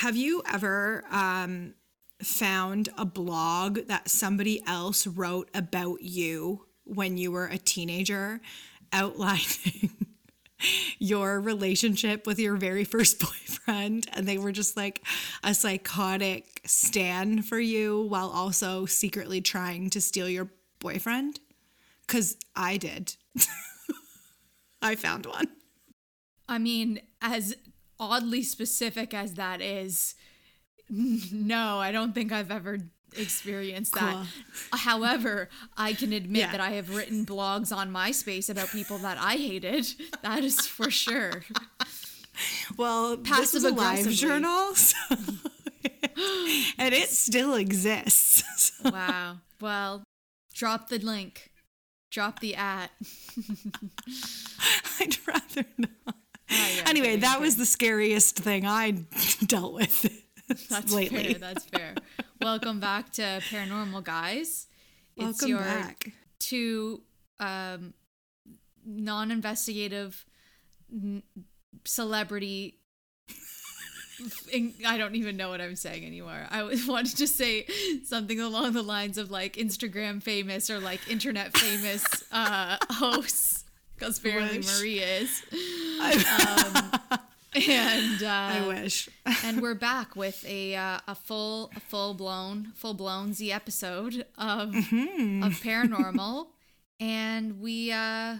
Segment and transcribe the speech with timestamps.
[0.00, 1.74] have you ever um,
[2.22, 8.40] found a blog that somebody else wrote about you when you were a teenager,
[8.94, 10.06] outlining
[10.98, 14.06] your relationship with your very first boyfriend?
[14.14, 15.04] And they were just like
[15.44, 21.40] a psychotic stand for you while also secretly trying to steal your boyfriend?
[22.06, 23.16] Because I did.
[24.80, 25.48] I found one.
[26.48, 27.54] I mean, as
[28.00, 30.16] oddly specific as that is,
[30.88, 32.78] no, I don't think I've ever
[33.16, 34.12] experienced that.
[34.14, 34.78] Cool.
[34.78, 36.52] However, I can admit Yeah.
[36.52, 39.86] that I have written blogs on MySpace about people that I hated.
[40.22, 41.44] That is for sure.
[42.76, 44.16] Well, this is a live Passive-aggressively.
[44.16, 45.16] journal, so-
[46.78, 48.42] and it still exists.
[48.56, 49.38] So- Wow.
[49.60, 50.02] Well,
[50.54, 51.50] drop the link.
[52.10, 52.90] Drop the at.
[55.00, 56.16] I'd rather not.
[56.50, 58.90] Yeah, Anyway, that was the scariest thing I
[59.46, 60.10] dealt with
[60.68, 61.34] That's lately.
[61.34, 61.38] fair.
[61.38, 61.94] That's fair.
[62.42, 64.66] Welcome back to Paranormal Guys.
[65.16, 66.12] It's Welcome your back.
[66.40, 67.02] two
[67.38, 67.94] um,
[68.84, 70.24] non-investigative
[70.92, 71.22] n-
[71.84, 72.78] celebrity.
[74.86, 76.46] I don't even know what I'm saying anymore.
[76.50, 77.66] I wanted to say
[78.04, 83.59] something along the lines of like Instagram famous or like internet famous uh, hosts,
[84.00, 84.78] because apparently Wish.
[84.78, 85.42] Marie is.
[86.00, 86.90] Um,
[87.54, 89.10] and uh, I wish.
[89.44, 94.24] and we're back with a uh, a full a full blown full blown Z episode
[94.38, 95.42] of Mm-hmm.
[95.42, 96.46] of paranormal,
[96.98, 98.36] and we uh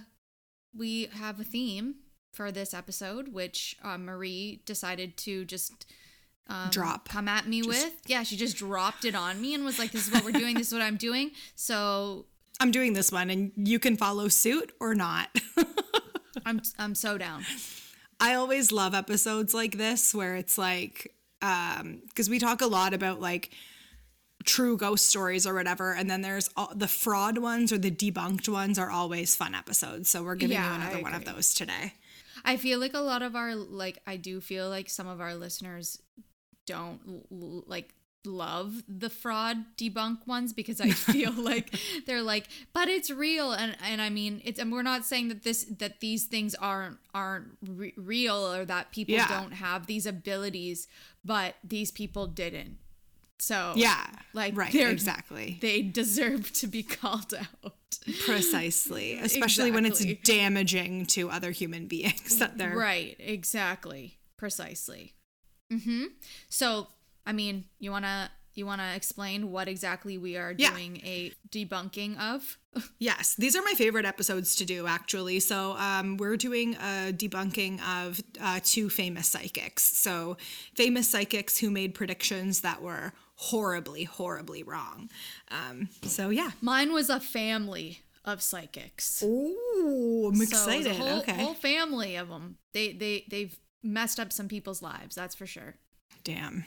[0.75, 1.97] we have a theme
[2.33, 5.85] for this episode, which uh, Marie decided to just.
[6.49, 7.09] Um, Drop.
[7.09, 10.09] come at me with yeah she just dropped it on me and was like this
[10.09, 12.27] is what we're doing this is what i'm doing so
[12.61, 15.29] I'm doing this one, and you can follow suit or not.
[16.47, 17.45] i'm i'm so down
[18.21, 22.93] I always love episodes like this where it's like, um, because we talk a lot
[22.93, 23.51] about like
[24.45, 28.47] true ghost stories or whatever, and then there's all, the fraud ones or the debunked
[28.47, 30.11] ones are always fun episodes.
[30.11, 31.95] So we're giving Yeah, you another one of those today.
[32.45, 35.35] I feel like a lot of our like I do feel like some of our
[35.35, 36.01] listeners
[36.67, 37.01] don't
[37.31, 37.95] like
[38.25, 41.75] love the fraud debunk ones because I feel like
[42.07, 45.43] they're like but it's real and and I mean it's and we're not saying that
[45.43, 49.27] this that these things aren't aren't re- real or that people Yeah.
[49.29, 50.87] don't have these abilities
[51.25, 52.77] but these people didn't
[53.39, 54.05] so Yeah,
[54.35, 55.57] like right, exactly.
[55.63, 57.75] they deserve to be called out
[58.27, 64.19] Precisely, especially when it's damaging to other human beings that they're Right, exactly.
[64.37, 65.15] Precisely.
[65.73, 66.05] Mm-hmm.
[66.49, 66.89] So,
[67.31, 70.71] I mean, you want to you want to explain what exactly we are Yeah.
[70.73, 72.59] doing a debunking of?
[72.99, 75.39] Yes, these are my favorite episodes to do, actually.
[75.41, 79.83] So, um, we're doing a debunking of uh, two famous psychics.
[79.85, 80.37] So,
[80.75, 85.09] famous psychics who made predictions that were horribly, horribly wrong.
[85.51, 86.51] Um, so, yeah.
[86.61, 89.23] Mine was a family of psychics.
[89.23, 90.87] Ooh, I'm So excited.
[90.89, 91.33] a whole, okay.
[91.43, 92.57] whole family of them.
[92.73, 95.77] They they they've messed up some people's lives, that's for sure.
[96.25, 96.65] Damn.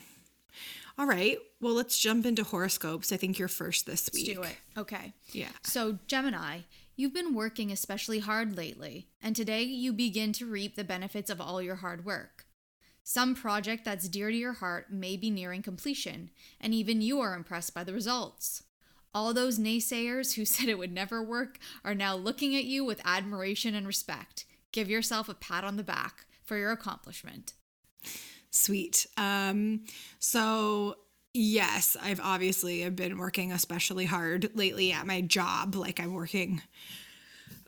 [0.98, 1.38] All right.
[1.60, 3.12] Well, let's jump into horoscopes.
[3.12, 4.36] I think you're first this Let's week.
[4.36, 4.56] do it.
[4.78, 5.14] Okay.
[5.32, 5.50] Yeah.
[5.64, 6.60] So, Gemini,
[6.96, 11.42] you've been working especially hard lately, and today you begin to reap the benefits of
[11.42, 12.46] all your hard work.
[13.04, 16.30] Some project that's dear to your heart may be nearing completion,
[16.62, 18.64] and even you are impressed by the results.
[19.14, 23.02] All those naysayers who said it would never work are now looking at you with
[23.04, 24.46] admiration and respect.
[24.72, 27.54] Give yourself a pat on the back for your accomplishment.
[28.54, 29.08] Sweet.
[29.18, 29.82] Um,
[30.20, 30.96] so
[31.34, 35.74] yes, I've obviously been working especially hard lately at my job.
[35.74, 36.62] Like I'm working.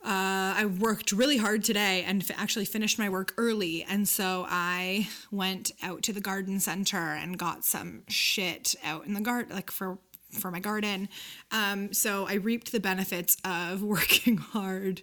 [0.03, 4.45] Uh, I worked really hard today and f- actually finished my work early, and so
[4.47, 9.55] I went out to the garden center and got some shit out in the garden,
[9.55, 9.97] like for
[10.29, 11.09] for my garden.
[11.51, 15.01] Um, so I reaped the benefits of working hard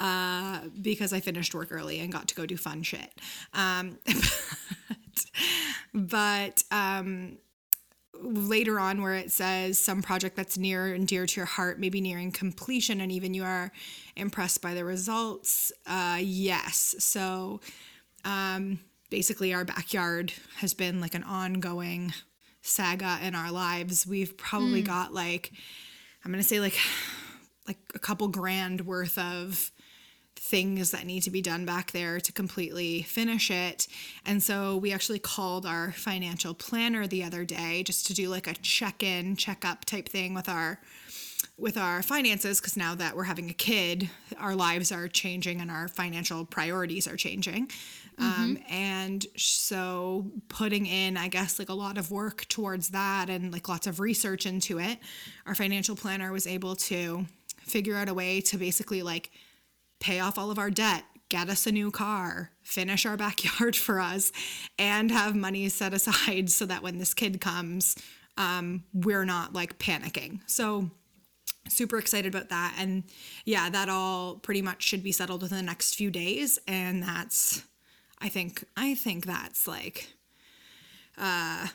[0.00, 3.12] uh, because I finished work early and got to go do fun shit.
[3.54, 3.98] Um,
[5.94, 7.38] but um,
[8.20, 11.88] later on where it says some project that's near and dear to your heart may
[11.88, 13.72] be nearing completion and even you are
[14.16, 16.94] impressed by the results uh, yes.
[16.98, 17.60] So
[18.24, 18.80] um,
[19.10, 22.12] basically our backyard has been like an ongoing
[22.62, 24.06] saga in our lives.
[24.06, 25.52] We've probably got like
[26.24, 26.78] i'm gonna say like
[27.66, 29.70] like a couple grand worth of
[30.50, 33.86] things that need to be done back there to completely finish it.
[34.26, 38.48] And so we actually called our financial planner the other day just to do like
[38.48, 40.80] a check-in, check-up type thing with our
[41.56, 44.08] with our finances because now that we're having a kid,
[44.38, 47.70] our lives are changing and our financial priorities are changing.
[48.18, 53.52] Um, and so putting in, I guess, like a lot of work towards that and
[53.52, 54.98] like lots of research into it,
[55.46, 57.24] our financial planner was able to
[57.60, 59.30] figure out a way to basically like
[60.00, 64.00] pay off all of our debt, get us a new car, finish our backyard for
[64.00, 64.32] us,
[64.78, 67.96] and have money set aside so that when this kid comes,
[68.36, 70.40] um, we're not like panicking.
[70.46, 70.90] So,
[71.68, 72.74] super excited about that.
[72.78, 73.04] And
[73.44, 76.58] yeah, that all pretty much should be settled within the next few days.
[76.66, 77.62] And that's,
[78.18, 80.08] I think, I think that's like,
[81.18, 81.68] uh,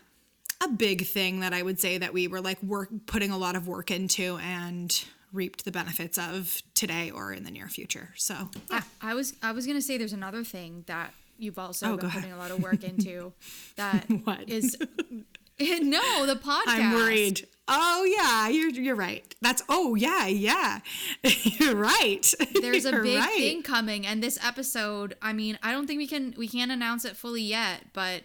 [0.62, 3.56] a big thing that I would say that we were like work putting a lot
[3.56, 8.10] of work into and reaped the benefits of today or in the near future.
[8.16, 8.82] So yeah.
[9.02, 12.10] I, I was I was gonna say there's another thing that you've also Oh, been
[12.10, 13.34] putting a lot of work into
[13.76, 14.50] that What?
[14.50, 14.78] is
[15.60, 16.64] no the podcast.
[16.68, 17.48] I'm worried.
[17.68, 19.34] Oh yeah, you're you're right.
[19.42, 20.80] That's oh yeah, yeah.
[21.24, 22.32] you're right.
[22.62, 23.38] There's a You're big right.
[23.38, 25.16] thing coming, and this episode.
[25.22, 28.22] I mean, I don't think we can we can't announce it fully yet, but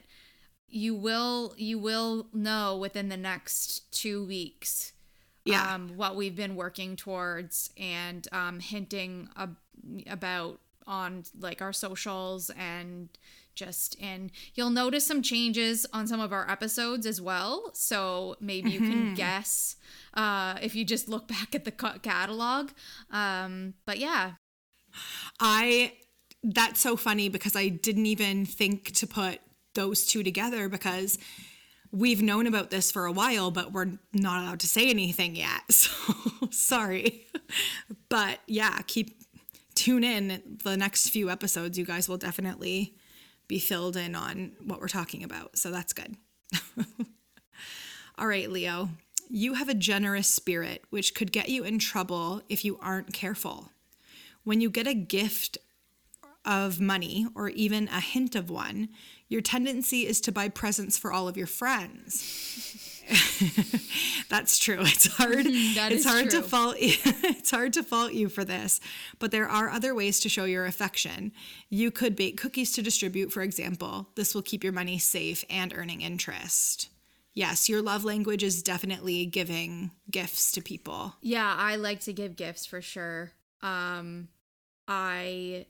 [0.69, 4.93] you will you will know within the next two weeks.
[5.45, 5.75] Yeah.
[5.75, 9.57] Um, what we've been working towards and um, hinting ab-
[10.07, 13.09] about on like our socials and
[13.55, 18.71] just and you'll notice some changes on some of our episodes as well so maybe
[18.71, 18.91] you Mm-hmm.
[18.91, 19.77] can guess
[20.15, 22.71] uh, if you just look back at the catalog
[23.11, 24.33] um, but yeah
[25.39, 25.93] I
[26.43, 29.41] that's so funny because I didn't even think to put
[29.75, 31.19] those two together because
[31.93, 35.63] we've known about this for a while, but we're not allowed to say anything yet.
[35.71, 37.27] So sorry.
[38.09, 39.21] But yeah, keep
[39.75, 41.79] tune in the next few episodes.
[41.79, 42.95] You guys will definitely
[43.47, 45.59] be filled in on what we're talking about.
[45.59, 46.17] So that's good.
[48.19, 48.91] All right, Leo.
[49.29, 53.71] You have a generous spirit, which could get you in trouble if you aren't careful.
[54.45, 55.59] When you get a gift
[56.45, 58.89] of money or even a hint of one,
[59.31, 62.77] your tendency is to buy presents for all of your friends.
[64.29, 64.79] That's true.
[64.81, 65.47] It's hard.
[65.75, 66.43] That it's hard true.
[66.43, 68.81] to fault it's hard to fault you for this,
[69.19, 71.32] but there are other ways to show your affection.
[71.69, 74.09] You could bake cookies to distribute, for example.
[74.17, 76.88] This will keep your money safe and earning interest.
[77.32, 81.15] Yes, your love language is definitely giving gifts to people.
[81.23, 83.31] yeah i like to give gifts for sure
[83.62, 84.29] um,
[84.88, 85.67] i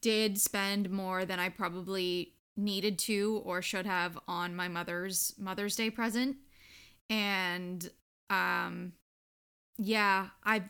[0.00, 5.76] did spend more than i probably needed to or should have on my mother's mother's
[5.76, 6.36] day present.
[7.10, 7.90] And
[8.30, 8.92] um
[9.78, 10.68] yeah i've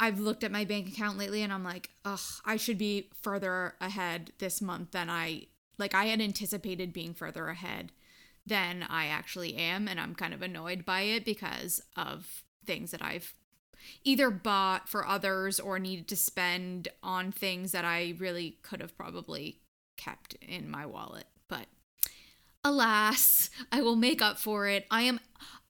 [0.00, 3.74] i've looked at my bank account lately and i'm like ugh i should be further
[3.80, 5.42] ahead this month than i
[5.78, 7.92] like i had anticipated being further ahead
[8.46, 9.86] than i actually am.
[9.88, 13.34] And i'm kind of annoyed by it because of things that i've
[14.02, 18.96] either bought for others or needed to spend on things that i really could have
[18.96, 19.60] probably
[19.98, 21.66] kept in my wallet but
[22.64, 25.20] alas i will make up for it i am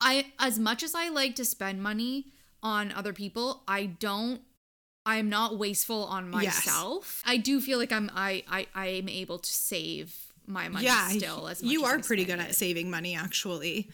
[0.01, 2.27] i as much as i like to spend money
[2.63, 4.41] on other people i don't
[5.07, 6.67] i'm not wasteful on Yes.
[6.67, 10.15] myself i do feel like i'm i i i am able to save
[10.47, 13.91] my money yeah, still as much you are pretty good at saving money actually.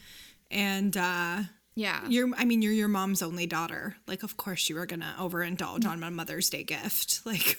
[0.49, 1.39] And uh
[1.75, 3.97] yeah you're I mean you're your mom's only daughter.
[4.07, 7.19] Like of course you were going to overindulge on my Mother's Day gift.
[7.25, 7.57] Like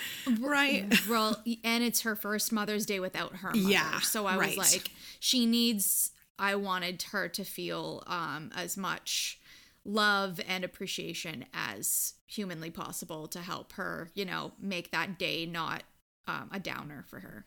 [0.40, 0.92] right?
[1.08, 3.58] well and it's her first mother's day without her mother.
[3.70, 4.56] Yeah, so i right.
[4.56, 9.38] was like she needs i wanted her to feel um as much
[9.84, 15.82] love and appreciation as humanly possible to help her you know make that day not
[16.28, 17.44] um, a downer for her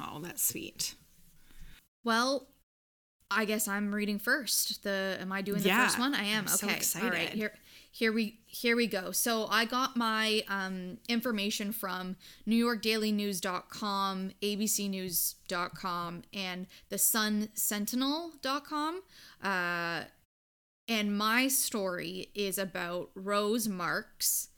[0.00, 0.94] Oh, that's sweet.
[2.04, 2.48] well
[3.30, 6.42] i guess i'm reading first the am i doing the Yeah, first one i am
[6.42, 7.52] I'm so okay all right here
[7.94, 16.66] here we here we go so i got my um, information from newyorkdailynews.com abcnews.com and
[16.88, 19.00] the sun sentinel.com
[19.44, 20.00] uh,
[20.88, 24.48] and my story is about rose marks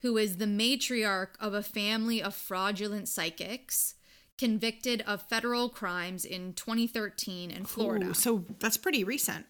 [0.00, 3.94] who is the matriarch of a family of fraudulent psychics
[4.36, 8.06] convicted of federal crimes in 2013 in Florida.
[8.06, 9.46] Ooh, so that's pretty recent.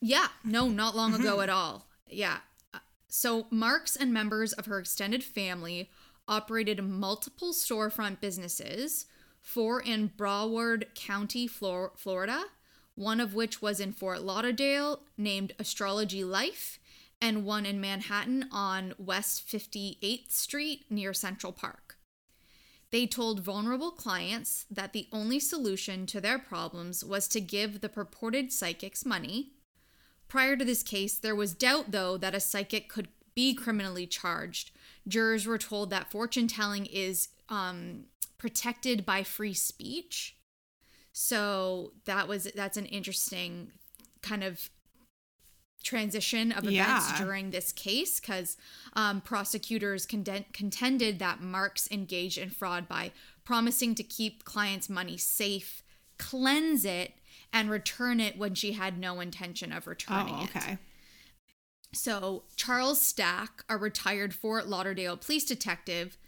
[0.00, 1.88] Yeah, no, not long ago at all.
[2.08, 2.38] Yeah.
[3.08, 5.90] So Marks and members of her extended family
[6.28, 9.06] operated multiple storefront businesses,
[9.40, 12.44] four in Broward County, Flor- Florida,
[12.94, 16.78] one of which was in Fort Lauderdale, named Astrology Life,
[17.20, 21.96] and one in Manhattan on West 58th Street near Central Park.
[22.90, 27.88] They told vulnerable clients that the only solution to their problems was to give the
[27.88, 29.52] purported psychics money.
[30.28, 34.70] Prior to this case, there was doubt, though, that a psychic could be criminally charged.
[35.06, 38.04] Jurors were told that fortune telling is um,
[38.36, 40.36] protected by free speech.
[41.12, 43.72] So that was that's an interesting
[44.22, 44.68] kind of
[45.82, 47.18] transition of events Yeah.
[47.18, 48.56] during this case because
[48.94, 53.12] um, prosecutors conden- contended that Marks engaged in fraud by
[53.44, 55.82] promising to keep clients' money safe,
[56.18, 57.14] cleanse it,
[57.52, 60.56] and return it when she had no intention of returning Oh, it.
[60.56, 60.78] okay.
[61.94, 66.18] So, Charles Stack, a retired Fort Lauderdale police detective,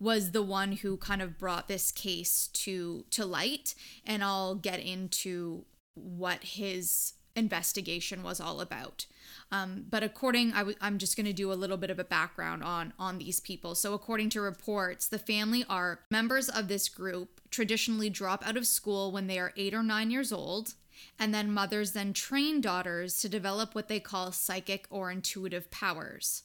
[0.00, 3.74] was the one who kind of brought this case to to light,
[4.06, 5.64] and I'll get into
[5.94, 9.04] what his investigation was all about.
[9.50, 12.04] Um, but according, i w- I'm just going to do a little bit of a
[12.04, 13.74] background on on these people.
[13.74, 17.41] So, according to reports, the family are members of this group.
[17.52, 20.72] Traditionally, drop out of school when they are eight or nine years old,
[21.18, 26.44] and then mothers then train daughters to develop what they call psychic or intuitive powers.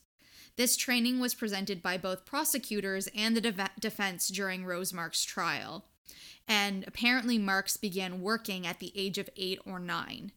[0.58, 5.86] This training was presented by both prosecutors and the def- defense during Rose Marks' trial.
[6.46, 10.34] And apparently, Marks began working at the age of eight or nine.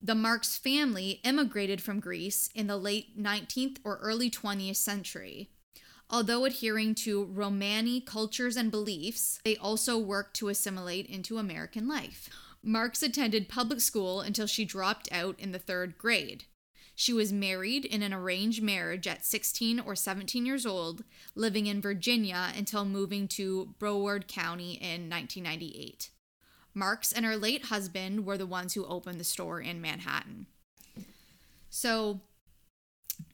[0.00, 5.50] The Marks family immigrated from Greece in the late 19th or early 20th century.
[6.12, 12.28] Although adhering to Romani cultures and beliefs, they also worked to assimilate into American life.
[12.62, 16.44] Marks attended public school until she dropped out in the third grade.
[16.94, 21.02] She was married in an arranged marriage at 16 or 17 years old,
[21.34, 26.10] living in Virginia until moving to Broward County in 1998.
[26.74, 30.46] Marks and her late husband were the ones who opened the store in Manhattan.
[31.70, 32.20] So,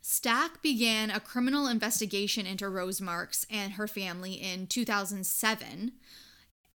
[0.00, 5.92] Stack began a criminal investigation into Rose Marks and her family in 2007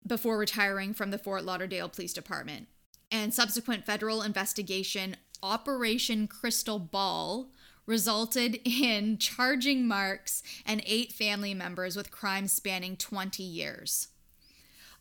[0.06, 2.68] before retiring from the Fort Lauderdale Police Department.
[3.12, 7.50] And subsequent federal investigation, Operation Crystal Ball,
[7.86, 14.08] resulted in charging Marks and eight family members with crimes spanning 20 years.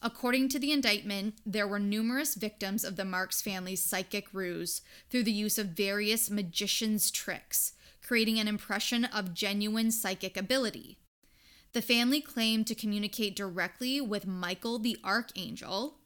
[0.04, 5.22] According to the indictment, there were numerous victims of the Marks family's psychic ruse through
[5.22, 10.98] the use of various magician's tricks, creating an impression of genuine psychic ability.
[11.72, 15.98] The family claimed to communicate directly with Michael the Archangel.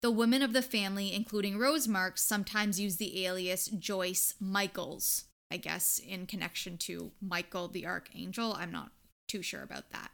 [0.00, 5.58] The women of the family, including Rose Marks, sometimes use the alias Joyce Michaels, I
[5.58, 8.54] guess, in connection to Michael the Archangel.
[8.58, 8.90] I'm not
[9.28, 10.10] too sure about that.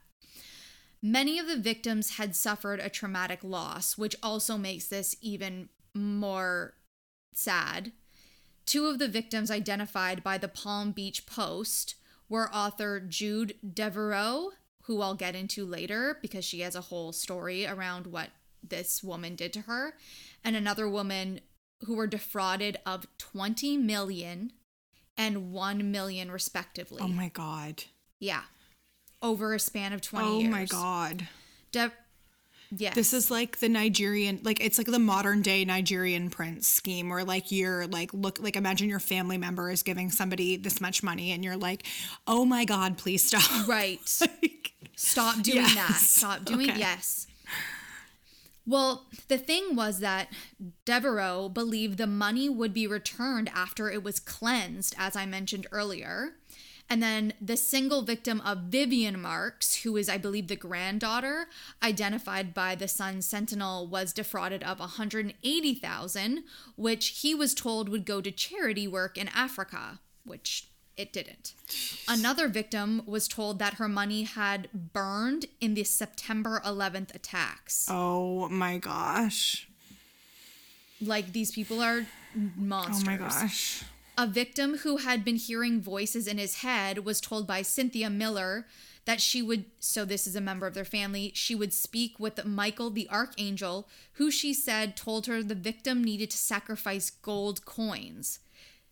[1.01, 6.75] Many of the victims had suffered a traumatic loss, which also makes this even more
[7.33, 7.93] sad.
[8.69, 11.95] Two of the victims identified by the Palm Beach Post
[12.29, 14.51] were author Jude Deveraux,
[14.83, 18.29] who I'll get into later because she has a whole story around what
[18.63, 19.95] this woman did to her,
[20.45, 21.41] and another woman
[21.87, 24.53] who were defrauded of 20 million
[25.17, 26.99] and 1 million respectively.
[27.03, 27.85] Oh my god.
[28.21, 28.43] yeah.
[29.23, 30.51] Over a span of 20 Oh years.
[30.53, 31.27] my god.
[31.73, 31.93] De-
[32.71, 32.95] yes.
[32.95, 37.25] This is like the Nigerian, like it's like the modern day Nigerian prince scheme, where
[37.25, 41.33] like you're like look like imagine your family member is giving somebody this much money,
[41.33, 41.85] and you're like,
[42.27, 43.67] oh my god, please stop.
[43.69, 44.01] right.
[44.21, 45.95] Like, Stop doing that.
[46.01, 46.79] Stop doing Okay.
[46.81, 47.29] yes.
[48.67, 50.29] Well, the thing was that
[50.85, 56.33] Deveraux believed the money would be returned after it was cleansed, as I mentioned earlier.
[56.91, 61.49] And then the single victim of Vivian Marks, who is, I believe, the granddaughter,
[61.83, 66.45] identified by the Sun Sentinel, was defrauded of 180,000,
[66.77, 71.53] which he was told would go to charity work in Africa, which it didn't.
[72.09, 77.87] Another victim was told that her money had burned in the September 11th attacks.
[77.91, 79.69] oh my gosh.
[81.01, 83.03] Like these people are monsters.
[83.07, 83.85] Oh my gosh.
[84.21, 88.67] A victim who had been hearing voices in his head was told by Cynthia Miller
[89.05, 92.45] that she would, so this is a member of their family, she would speak with
[92.45, 98.41] Michael the Archangel, who she said told her the victim needed to sacrifice gold coins.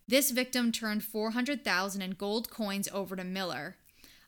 [0.06, 3.74] This victim turned 400,000 in gold coins over to Miller.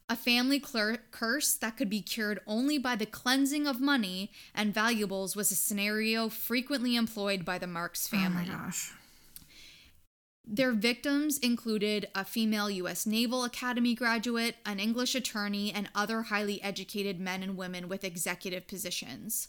[0.08, 5.36] A family curse that could be cured only by the cleansing of money and valuables
[5.36, 8.46] was a scenario frequently employed by the Marks Oh my family.
[8.46, 8.92] gosh.
[10.50, 13.04] Their victims included a female U.S.
[13.04, 18.66] Naval Academy graduate, an English attorney, and other highly educated men and women with executive
[18.66, 19.48] positions.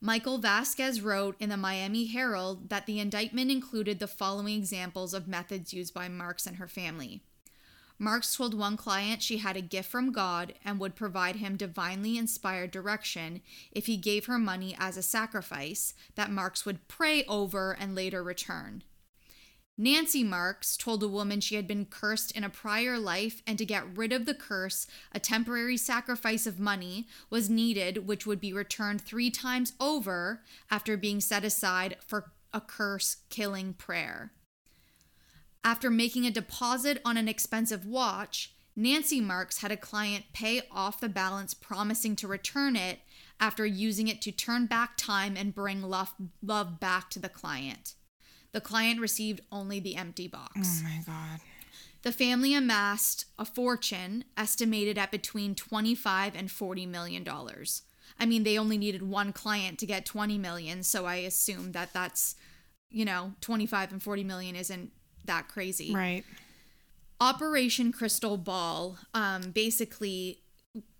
[0.00, 5.26] Michael Vasquez wrote in the Miami Herald that the indictment included the following examples of
[5.26, 7.20] methods used by Marks and her family.
[7.98, 12.16] Marks told one client she had a gift from God and would provide him divinely
[12.16, 13.40] inspired direction
[13.72, 18.22] if he gave her money as a sacrifice that Marks would pray over and later
[18.22, 18.84] return.
[19.80, 23.64] Nancy Marks told a woman she had been cursed in a prior life, and to
[23.64, 28.52] get rid of the curse, a temporary sacrifice of money was needed, which would be
[28.52, 34.32] returned three times over after being set aside for a curse killing prayer.
[35.62, 41.00] After making a deposit on an expensive watch, Nancy Marks had a client pay off
[41.00, 42.98] the balance, promising to return it
[43.38, 47.94] after using it to turn back time and bring love, love back to the client.
[48.52, 50.54] The client received only the empty box.
[50.56, 51.40] Oh my God.
[52.02, 57.82] The family amassed a fortune estimated at between 25 and 40 million dollars.
[58.18, 61.92] I mean, they only needed one client to get 20 million, so I assume that
[61.92, 62.34] that's,
[62.90, 64.92] you know, 25 and 40 million isn't
[65.26, 65.94] that crazy.
[65.94, 66.24] Right.
[67.20, 70.42] Operation Crystal Ball um, basically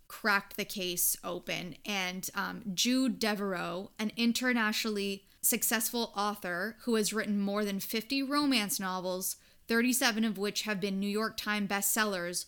[0.09, 7.41] cracked the case open, and um, Jude Deveraux, an internationally successful author who has written
[7.41, 9.37] more than 50 romance novels,
[9.69, 12.47] 37 of which have been New York Times bestsellers,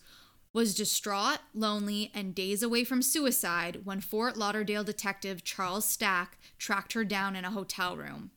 [0.52, 6.92] was distraught, lonely, and days away from suicide when Fort Lauderdale detective Charles Stack tracked
[6.94, 8.32] her down in a hotel room.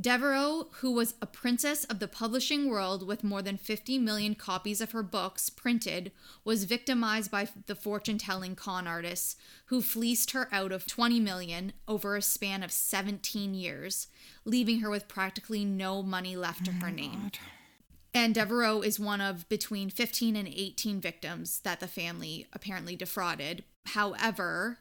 [0.00, 4.80] Deveraux, who was a princess of the publishing world with more than 50 million copies
[4.80, 6.12] of her books printed,
[6.44, 9.34] was victimized by the fortune telling con artists
[9.66, 14.06] who fleeced her out of 20 million over a span of 17 years,
[14.44, 17.32] leaving her with practically no money left to her name.
[18.14, 23.64] And Deveraux is one of between 15 and 18 victims that the family apparently defrauded.
[23.86, 24.78] However,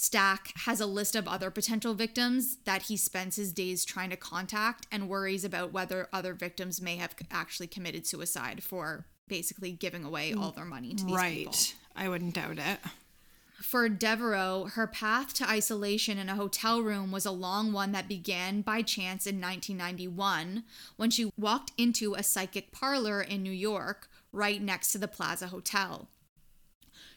[0.00, 4.16] Stack has a list of other potential victims that he spends his days trying to
[4.16, 10.04] contact and worries about whether other victims may have actually committed suicide for basically giving
[10.04, 11.38] away mm, all their money to these right.
[11.38, 11.58] people.
[11.96, 12.78] I wouldn't doubt it.
[13.60, 18.06] For Deveraux, her path to isolation in a hotel room was a long one that
[18.06, 20.62] began by chance in 1991
[20.96, 25.48] when she walked into a psychic parlor in New York right next to the Plaza
[25.48, 26.08] Hotel.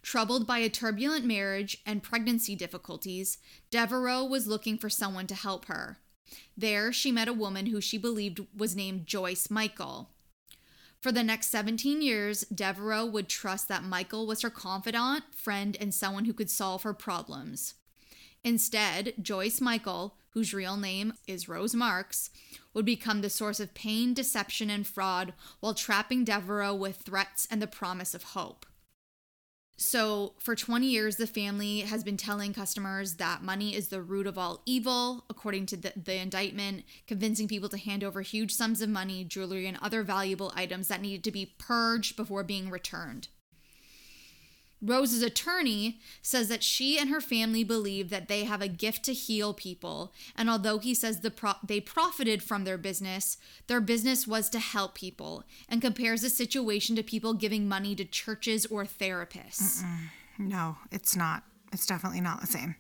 [0.02, 3.38] Troubled by a turbulent marriage and pregnancy difficulties,
[3.70, 6.00] Deveraux was looking for someone to help her.
[6.58, 10.10] There, she met a woman who she believed was named Joyce Michael.
[11.00, 15.94] For the next 17 years, Deveraux would trust that Michael was her confidant, friend, and
[15.94, 17.76] someone who could solve her problems.
[18.44, 22.30] Instead, Joyce Michael, whose real name is Rose Marks,
[22.74, 27.62] would become the source of pain, deception, and fraud while trapping Deveraux with threats and
[27.62, 28.66] the promise of hope.
[29.82, 34.28] So, for 20 years, the family has been telling customers that money is the root
[34.28, 38.84] of all evil, according to the, the, indictment, convincing people to hand over huge sums
[38.84, 43.30] of money, jewelry, and other valuable items that needed to be purged before being returned.
[44.82, 49.14] Rose's attorney says that she and her family believe that they have a gift to
[49.14, 54.26] heal people, and although he says the pro- they profited from their business, their business
[54.26, 58.84] was to help people, and compares the situation to people giving money to churches or
[58.86, 59.84] therapists.
[59.84, 60.10] Mm-mm.
[60.40, 61.44] No, it's not.
[61.72, 62.76] It's definitely not the same.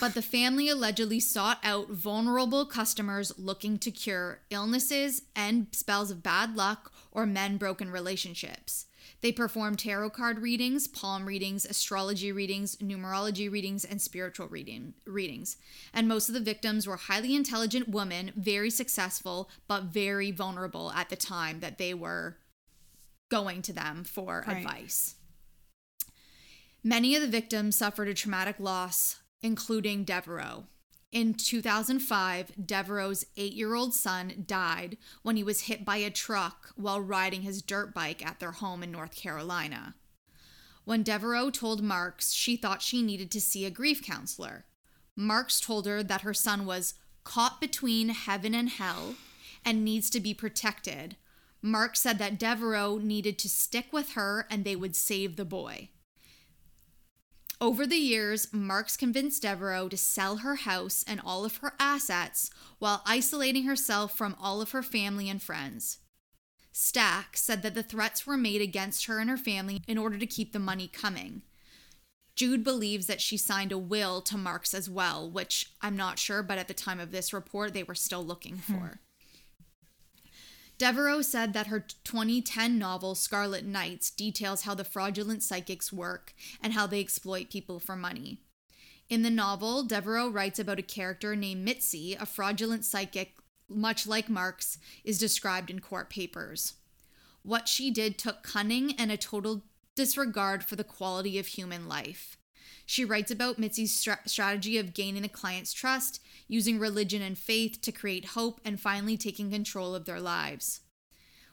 [0.00, 6.22] But the family allegedly sought out vulnerable customers looking to cure illnesses and spells of
[6.22, 8.86] bad luck or men broken relationships.
[9.20, 15.56] They perform tarot card readings, palm readings, astrology readings, numerology readings, and spiritual reading, readings.
[15.92, 21.08] And most of the victims were highly intelligent women, very successful, but very vulnerable at
[21.08, 22.38] the time that they were
[23.30, 24.58] going to them for right.
[24.58, 25.16] advice.
[26.82, 30.64] Many of the victims suffered a traumatic loss, including Deveraux.
[31.10, 36.68] In 2005, Deveraux's eight year old son died when he was hit by a truck
[36.76, 39.94] while riding his dirt bike at their home in North Carolina.
[40.84, 44.66] When Deveraux told Marks she thought she needed to see a grief counselor,
[45.16, 46.94] Marks told her that her son was
[47.24, 49.14] caught between heaven and hell
[49.64, 51.16] and needs to be protected.
[51.62, 55.88] Marks said that Deveraux needed to stick with her and they would save the boy.
[57.60, 62.50] Over the years, Marks convinced Deveraux to sell her house and all of her assets
[62.78, 65.98] while isolating herself from all of her family and friends.
[66.70, 70.26] Stack said that the threats were made against her and her family in order to
[70.26, 71.42] keep the money coming.
[72.36, 76.44] Jude believes that she signed a will to Marks as well, which I'm not sure,
[76.44, 78.74] but at the time of this report, they were still looking hmm.
[78.74, 79.00] for.
[80.78, 86.72] Deveraux said that her 2010 novel Scarlet Nights details how the fraudulent psychics work and
[86.72, 88.38] how they exploit people for money.
[89.08, 93.34] In the novel, Deveraux writes about a character named Mitzi, a fraudulent psychic,
[93.68, 96.74] much like Marks, is described in court papers.
[97.42, 99.64] What she did took cunning and a total
[99.96, 102.37] disregard for the quality of human life.
[102.86, 107.80] She writes about Mitzi's stra- strategy of gaining a client's trust, using religion and faith
[107.82, 110.80] to create hope, and finally taking control of their lives.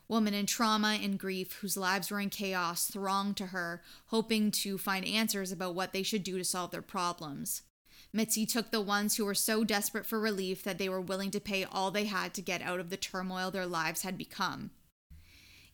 [0.08, 4.78] Women in trauma and grief whose lives were in chaos thronged to her, hoping to
[4.78, 7.62] find answers about what they should do to solve their problems.
[8.12, 11.40] Mitzi took the ones who were so desperate for relief that they were willing to
[11.40, 14.70] pay all they had to get out of the turmoil their lives had become.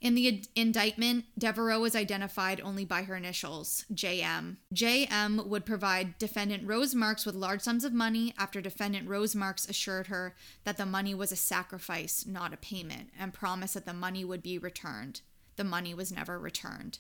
[0.03, 4.57] In the ind- indictment, Deveraux was identified only by her initials, JM.
[4.75, 9.69] JM would provide defendant Rose Marks with large sums of money after defendant Rose Marks
[9.69, 10.35] assured her
[10.65, 14.43] that the money was a sacrifice, not a payment, and promised that the money would
[14.43, 15.21] be returned.
[15.55, 16.99] The money was never returned.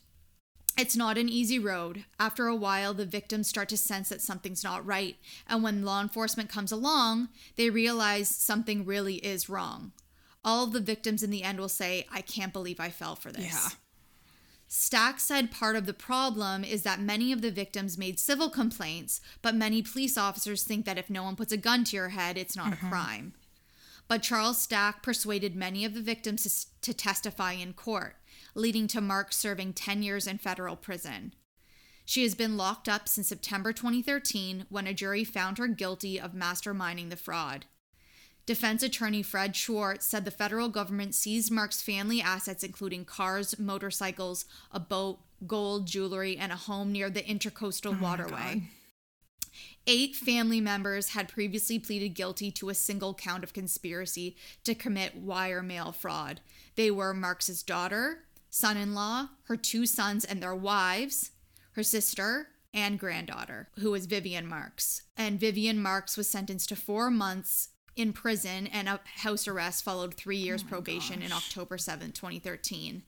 [0.78, 2.04] It's not an easy road.
[2.20, 5.16] After a while, the victims start to sense that something's not right,
[5.48, 9.90] and when law enforcement comes along, they realize something really is wrong
[10.44, 13.30] all of the victims in the end will say, I can't believe I fell for
[13.30, 13.52] this.
[13.52, 13.68] Yeah.
[14.74, 19.20] Stack said part of the problem is that many of the victims made civil complaints,
[19.42, 22.38] but many police officers think that if no one puts a gun to your head,
[22.38, 22.88] it's not a mm-hmm.
[22.88, 23.34] crime.
[24.08, 28.16] But Charles Stack persuaded many of the victims to, to testify in court,
[28.54, 31.34] leading to Mark serving 10 years in federal prison.
[32.06, 36.32] She has been locked up since September 2013 when a jury found her guilty of
[36.32, 37.66] masterminding the fraud.
[38.44, 44.46] Defense attorney Fred Schwartz said the federal government seized Mark's family assets, including cars, motorcycles,
[44.72, 48.62] a boat, gold, jewelry, and a home near the Intercoastal oh Waterway.
[49.86, 55.16] Eight family members had previously pleaded guilty to a single count of conspiracy to commit
[55.16, 56.40] wire mail fraud.
[56.76, 61.32] They were Marks's daughter, son in law, her two sons and their wives,
[61.72, 65.02] her sister, and granddaughter, who was Vivian Marks.
[65.16, 70.14] And Vivian Marks was sentenced to four months in prison and a house arrest followed
[70.14, 73.02] three years oh probation in October 7th, 2013.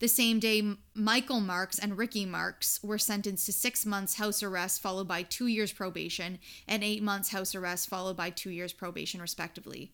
[0.00, 0.62] The same day,
[0.94, 5.48] Michael Marks and Ricky Marks were sentenced to six months house arrest, followed by two
[5.48, 9.92] years probation, and eight months house arrest, followed by two years probation, respectively.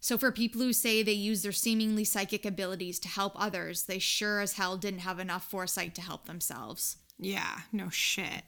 [0.00, 4.00] So, for people who say they use their seemingly psychic abilities to help others, they
[4.00, 6.96] sure as hell didn't have enough foresight to help themselves.
[7.16, 8.42] Yeah, no shit.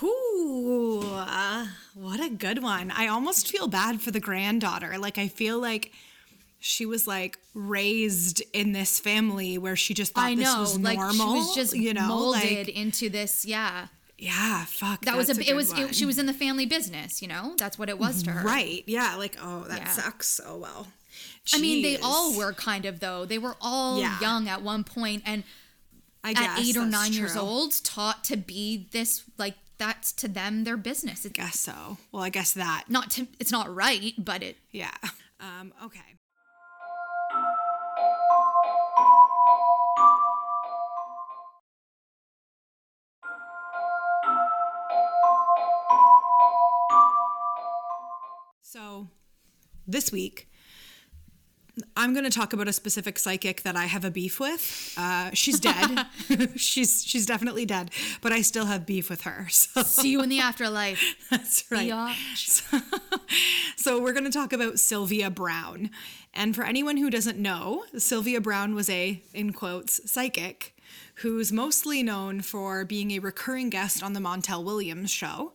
[0.00, 2.90] Whoo, uh, what a good one.
[2.90, 4.98] I almost feel bad for the granddaughter.
[4.98, 5.92] Like, I feel like
[6.58, 10.80] she was like raised in this family where she just thought I know, this was
[10.80, 11.14] like normal.
[11.14, 13.44] she was just you know, molded like, into this.
[13.44, 15.02] Yeah, yeah, fuck.
[15.04, 15.34] that was a.
[15.34, 15.78] that's it was.
[15.78, 17.22] It, she was in the family business.
[17.22, 18.46] You know, that's what it was to her.
[18.46, 18.82] right.
[18.86, 19.88] Yeah, like oh, that Yeah.
[19.88, 20.40] sucks.
[20.44, 20.88] Oh well.
[21.54, 23.24] I mean, they all were kind of though.
[23.24, 24.18] They were all Yeah.
[24.20, 25.44] young at one point, and
[26.24, 29.22] I at eight or nine years old, taught to be this.
[29.38, 31.24] Like that's to them their business.
[31.24, 31.98] It's Guess so.
[32.12, 32.84] Well, I guess that.
[32.88, 33.10] not.
[33.12, 34.56] To, it's not right, but it.
[34.70, 34.94] Yeah.
[35.38, 35.74] Um.
[35.84, 36.00] Okay.
[48.62, 49.08] So,
[49.86, 50.48] this week,
[51.96, 54.94] I'm going to talk about a specific psychic that I have a beef with.
[54.96, 56.06] Uh, she's dead.
[56.56, 57.90] she's she's definitely dead,
[58.22, 59.46] but I still have beef with her.
[59.56, 61.02] So See you in the afterlife.
[61.30, 61.90] that's right.
[61.90, 62.62] Biatch.
[63.76, 65.90] So we're going to talk about Sylvia Brown.
[66.34, 70.74] And for anyone who doesn't know, Sylvia Brown was a in quotes psychic
[71.16, 75.52] who's mostly known for being a recurring guest on the Montel Williams show.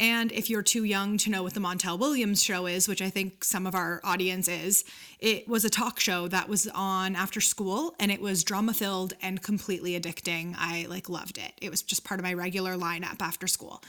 [0.00, 3.10] And if you're too young to know what the Montel Williams show is, which I
[3.10, 4.82] think some of our audience is,
[5.18, 9.12] it was a talk show that was on after school and it was drama filled
[9.20, 10.54] and completely addicting.
[10.56, 11.52] I like loved it.
[11.60, 13.82] It was just part of my regular lineup after school.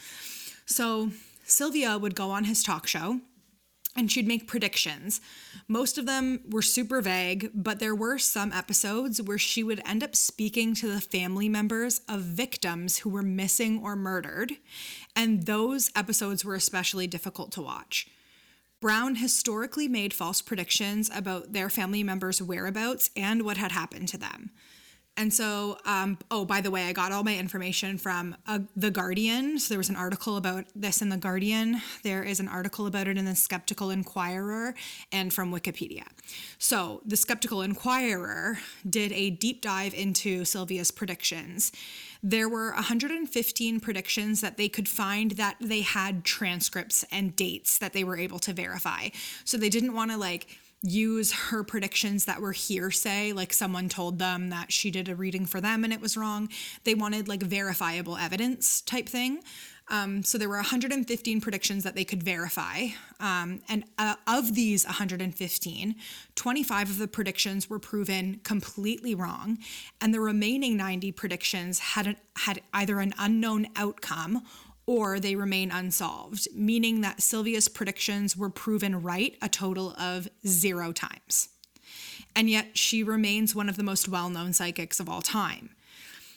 [0.65, 1.11] So
[1.45, 3.21] Sylvia would go on his talk show
[3.95, 5.19] and she'd make predictions.
[5.67, 10.03] Most of them were super vague, but there were some episodes where she would end
[10.03, 14.53] up speaking to the family members of victims who were missing or murdered.
[15.15, 18.07] And those episodes were especially difficult to watch.
[18.79, 24.17] Brown historically made false predictions about their family members' whereabouts and what had happened to
[24.17, 24.51] them.
[25.17, 28.89] And so, um, oh, by the way, I got all my information from uh, The
[28.89, 29.59] Guardian.
[29.59, 31.81] So there was an article about this in The Guardian.
[32.03, 34.73] There is an article about it in The Skeptical Inquirer
[35.11, 36.05] and from Wikipedia.
[36.57, 41.73] So the Skeptical Inquirer did a deep dive into Sylvia's predictions.
[42.23, 47.93] There were 115 predictions that they could find that they had transcripts and dates that
[47.93, 49.09] they were able to verify.
[49.43, 50.47] So they didn't want to like
[50.81, 55.45] use her predictions that were hearsay, like someone told them that she did a reading
[55.45, 56.49] for them and it was wrong.
[56.83, 59.43] They wanted like verifiable evidence type thing.
[59.89, 62.87] Um, so there were 115 predictions that they could verify.
[63.19, 65.95] Um, and uh, of these 115,
[66.35, 69.57] 25 of the predictions were proven completely wrong.
[69.99, 74.43] And the remaining 90 predictions had, an, had either an unknown outcome
[74.85, 80.91] or they remain unsolved, meaning that Sylvia's predictions were proven right a total of zero
[80.91, 81.49] times.
[82.35, 85.71] And yet she remains one of the most well known psychics of all time.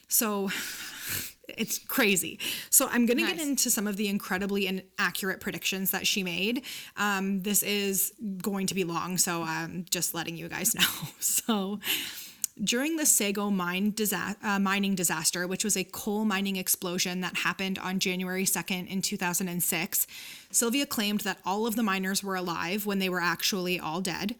[0.09, 0.50] So
[1.48, 2.38] it's crazy.
[2.70, 6.64] So I'm going to get into some of the incredibly inaccurate predictions that she made.
[6.96, 11.09] Um, this is going to be long, so I'm just letting you guys know.
[11.20, 11.80] So
[12.62, 17.38] during the Sago mine disa- uh, mining disaster, which was a coal mining explosion that
[17.38, 20.07] happened on January 2nd in 2006,
[20.51, 24.37] Sylvia claimed that all of the miners were alive when they were actually all dead.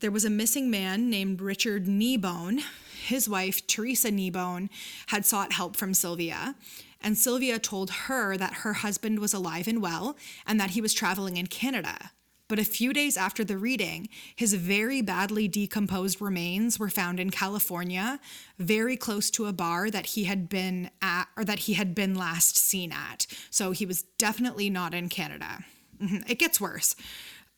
[0.00, 2.62] There was a missing man named Richard Kneebone
[3.00, 4.68] his wife, Teresa Kneebone,
[5.08, 6.54] had sought help from Sylvia.
[7.02, 10.92] And Sylvia told her that her husband was alive and well and that he was
[10.92, 12.12] traveling in Canada.
[12.50, 17.30] But a few days after the reading, his very badly decomposed remains were found in
[17.30, 18.18] California,
[18.58, 22.16] very close to a bar that he had been at or that he had been
[22.16, 23.28] last seen at.
[23.50, 25.64] So he was definitely not in Canada.
[26.02, 26.28] Mm-hmm.
[26.28, 26.96] It gets worse.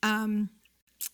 [0.02, 0.50] Um,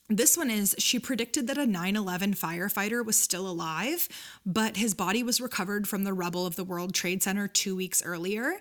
[0.08, 4.08] this one is she predicted that a 9 11 firefighter was still alive,
[4.44, 8.02] but his body was recovered from the rubble of the World Trade Center two weeks
[8.04, 8.58] earlier.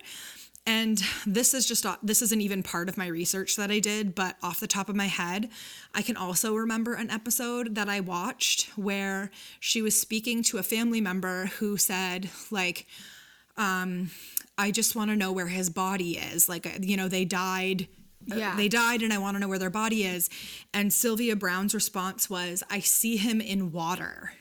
[0.67, 4.36] And this is just, this isn't even part of my research that I did, but
[4.43, 5.49] off the top of my head,
[5.95, 10.63] I can also remember an episode that I watched where she was speaking to a
[10.63, 12.86] family member who said, like,
[13.56, 14.12] um,
[14.58, 16.49] I just want to know where his body is.
[16.49, 17.88] Like, you know, they died
[18.30, 18.56] uh, yeah.
[18.58, 20.30] they died and I want to know where their body is.
[20.73, 24.34] And Sylvia Brown's response was, I see him in water.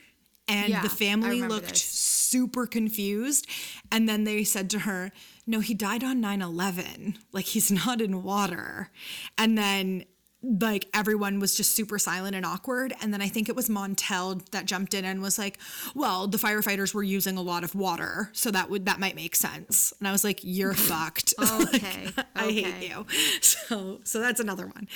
[0.47, 1.83] And yeah, the family looked this.
[1.83, 3.47] super confused.
[3.91, 5.11] And then they said to her,
[5.47, 7.17] No, he died on 9 11.
[7.31, 8.91] Like he's not in water.
[9.37, 10.03] And then
[10.43, 12.93] like everyone was just super silent and awkward.
[13.01, 15.57] And then I think it was Montel that jumped in and was like,
[15.95, 19.35] "Well, the firefighters were using a lot of water, so that would that might make
[19.35, 21.33] sense." And I was like, "You're fucked.
[21.67, 22.61] Okay, like, I okay.
[22.61, 23.05] hate you."
[23.41, 24.87] So so that's another one.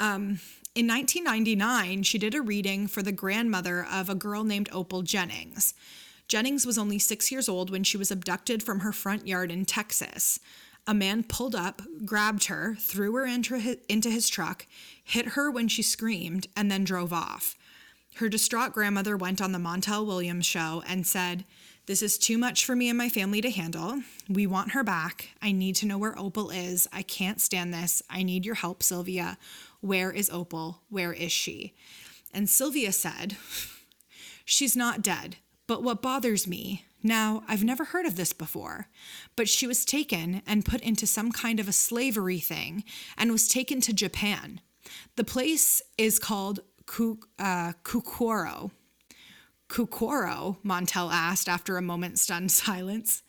[0.00, 0.40] Um,
[0.74, 5.74] in 1999, she did a reading for the grandmother of a girl named Opal Jennings.
[6.28, 9.64] Jennings was only six years old when she was abducted from her front yard in
[9.64, 10.40] Texas.
[10.86, 14.66] A man pulled up, grabbed her, threw her into his, into his truck,
[15.02, 17.56] hit her when she screamed, and then drove off.
[18.16, 21.44] Her distraught grandmother went on the Montel Williams show and said,
[21.86, 24.00] This is too much for me and my family to handle.
[24.28, 25.30] We want her back.
[25.42, 26.88] I need to know where Opal is.
[26.92, 28.02] I can't stand this.
[28.08, 29.38] I need your help, Sylvia.
[29.80, 30.82] Where is Opal?
[30.88, 31.74] Where is she?
[32.32, 33.36] And Sylvia said,
[34.44, 38.88] She's not dead, but what bothers me now, I've never heard of this before,
[39.36, 42.84] but she was taken and put into some kind of a slavery thing
[43.16, 44.60] and was taken to Japan.
[45.14, 46.60] The place is called
[47.38, 48.70] uh, Kukuro.
[49.68, 53.22] Kukuro, Montel asked after a moment's stunned silence.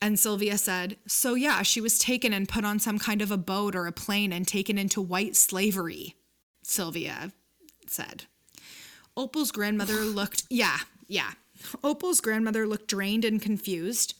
[0.00, 3.36] And Sylvia said, So, yeah, she was taken and put on some kind of a
[3.36, 6.16] boat or a plane and taken into white slavery,
[6.62, 7.32] Sylvia
[7.86, 8.24] said.
[9.16, 11.32] Opal's grandmother looked, yeah, yeah.
[11.82, 14.14] Opal's grandmother looked drained and confused.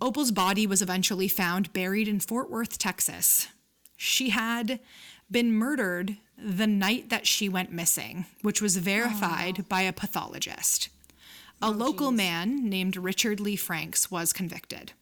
[0.00, 3.48] Opal's body was eventually found buried in Fort Worth, Texas.
[3.96, 4.80] She had
[5.30, 9.64] been murdered the night that she went missing, which was verified oh.
[9.68, 10.88] by a pathologist.
[11.60, 12.16] A oh, local geez.
[12.16, 14.92] man named Richard Lee Franks was convicted.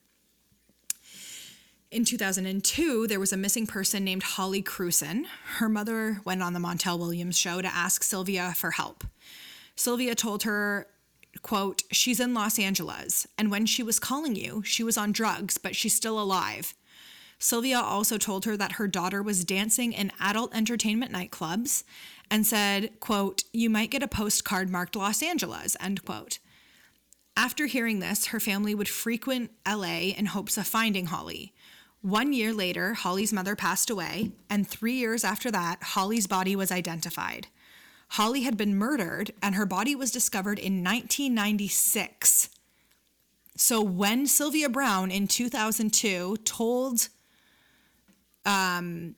[1.90, 5.24] In 2002, there was a missing person named Holly Krewson.
[5.56, 9.02] Her mother went on the Montel Williams show to ask Sylvia for help.
[9.74, 10.86] Sylvia told her
[11.42, 15.58] quote, she's in Los Angeles, and when she was calling you, she was on drugs,
[15.58, 16.74] but she's still alive.
[17.38, 21.84] Sylvia also told her that her daughter was dancing in adult entertainment nightclubs
[22.30, 26.38] and said, quote, you might get a postcard marked Los Angeles, end quote.
[27.36, 31.54] After hearing this, her family would frequent LA in hopes of finding Holly.
[32.02, 36.70] One year later, Holly's mother passed away, and three years after that, Holly's body was
[36.70, 37.46] identified.
[38.10, 42.48] Holly had been murdered and her body was discovered in 1996.
[43.56, 47.08] So when Sylvia Brown in 2002 told
[48.44, 49.14] um,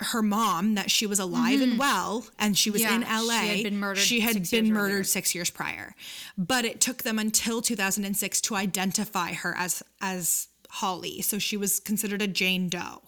[0.00, 1.70] her mom that she was alive mm-hmm.
[1.70, 3.40] and well and she was yeah, in LA.
[3.40, 4.00] She had been murdered.
[4.00, 5.04] She had been murdered earlier.
[5.04, 5.94] 6 years prior.
[6.36, 11.22] But it took them until 2006 to identify her as as Holly.
[11.22, 13.00] So she was considered a Jane Doe.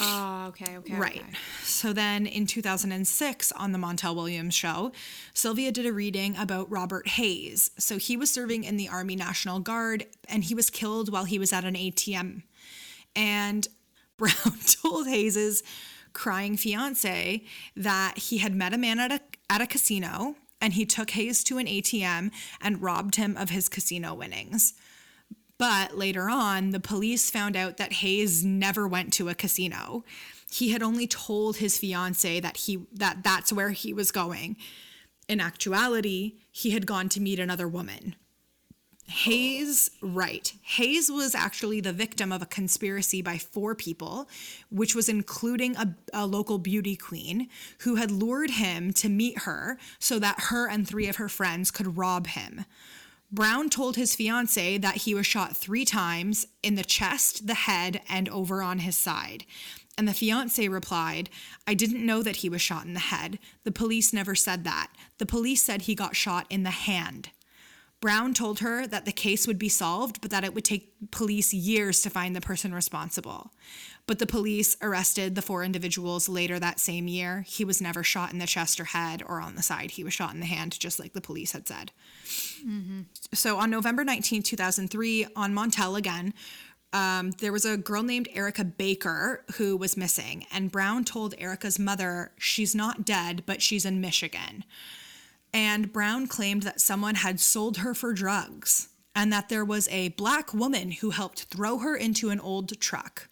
[0.00, 0.94] Oh, okay, okay.
[0.96, 1.16] Right.
[1.16, 1.38] Okay.
[1.62, 4.92] So then in 2006 on the Montel Williams show,
[5.32, 7.70] Sylvia did a reading about Robert Hayes.
[7.78, 11.38] So he was serving in the Army National Guard and he was killed while he
[11.38, 12.42] was at an ATM.
[13.14, 13.68] And
[14.16, 15.62] Brown told Hayes's
[16.12, 17.42] crying fiance
[17.76, 21.44] that he had met a man at a, at a casino and he took Hayes
[21.44, 22.30] to an ATM
[22.60, 24.74] and robbed him of his casino winnings.
[25.58, 30.04] But later on, the police found out that Hayes never went to a casino.
[30.50, 34.56] He had only told his fiance that he that that's where he was going.
[35.28, 38.16] In actuality, he had gone to meet another woman.
[39.06, 40.52] Hayes, right.
[40.62, 44.28] Hayes was actually the victim of a conspiracy by four people,
[44.70, 47.48] which was including a, a, local beauty queen
[47.80, 51.70] who had lured him to meet her so that her and three of her friends
[51.70, 52.64] could rob him.
[53.34, 58.00] Brown told his fiance that he was shot three times in the chest, the head,
[58.08, 59.44] and over on his side.
[59.98, 61.30] And the fiance replied,
[61.66, 63.40] I didn't know that he was shot in the head.
[63.64, 64.92] The police never said that.
[65.18, 67.30] The police said he got shot in the hand.
[68.04, 71.54] Brown told her that the case would be solved, but that it would take police
[71.54, 73.50] years to find the person responsible.
[74.06, 77.46] But the police arrested the four individuals later that same year.
[77.48, 79.92] He was never shot in the chest or head or on the side.
[79.92, 81.92] He was shot in the hand, just like the police had said.
[82.62, 83.00] Mm-hmm.
[83.32, 86.34] So on November 19, 2003, on Montel again,
[86.92, 91.78] um, there was a girl named Erica Baker who was missing, and Brown told Erica's
[91.78, 94.64] mother she's not dead, but she's in Michigan
[95.54, 100.08] and Brown claimed that someone had sold her for drugs and that there was a
[100.10, 103.28] black woman who helped throw her into an old truck.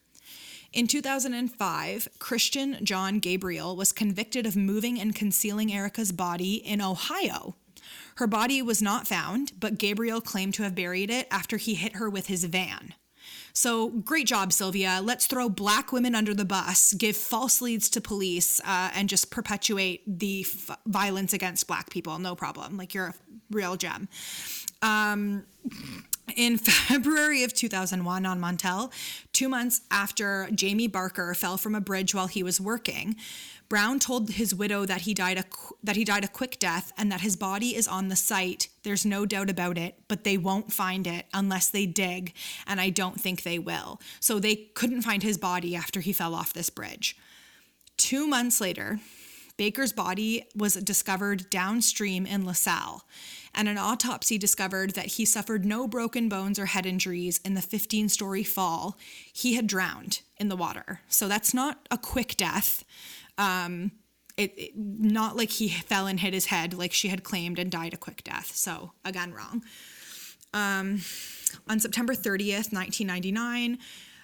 [0.72, 7.56] In 2005, Christian John Gabriel was convicted of moving and concealing Erica's body in Ohio.
[8.16, 11.96] Her body was not found, but Gabriel claimed to have buried it after he hit
[11.96, 12.94] her with his van.
[13.52, 15.00] So great job, Sylvia.
[15.02, 19.30] Let's throw black women under the bus, give false leads to police, uh, and just
[19.30, 22.18] perpetuate the f- violence against black people.
[22.18, 22.76] No problem.
[22.76, 23.14] Like you're a
[23.50, 24.08] real gem.
[24.80, 25.44] Um,
[26.36, 28.92] in February of 2001 on Montel,
[29.32, 33.16] two months after Jamie Barker fell from a bridge while he was working,
[33.72, 35.44] Brown told his widow that he died a
[35.82, 38.68] that he died a quick death and that his body is on the site.
[38.82, 42.34] There's no doubt about it, but they won't find it unless they dig,
[42.66, 43.98] and I don't think they will.
[44.20, 47.16] So they couldn't find his body after he fell off this bridge.
[47.96, 49.00] 2 months later,
[49.56, 53.06] Baker's body was discovered downstream in LaSalle,
[53.54, 57.62] and an autopsy discovered that he suffered no broken bones or head injuries in the
[57.62, 58.98] 15 story fall.
[59.32, 61.00] He had drowned in the water.
[61.08, 62.84] So that's not a quick death.
[63.38, 63.92] Um,
[64.36, 67.70] it, it, not like he fell and hit his head like she had claimed and
[67.70, 68.52] died a quick death.
[68.54, 69.62] So again, wrong.
[70.54, 71.00] Um,
[71.68, 73.78] on September 30th, 1999,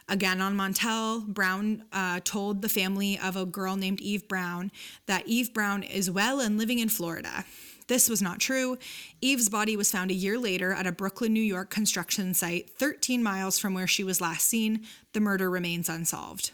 [0.08, 4.70] again on Montel, Brown uh, told the family of a girl named Eve Brown
[5.06, 7.44] that Eve Brown is well and living in Florida.
[7.86, 8.76] This was not true.
[9.22, 13.22] Eve's body was found a year later at a Brooklyn, New York construction site 13
[13.22, 14.84] miles from where she was last seen.
[15.14, 16.52] The murder remains unsolved.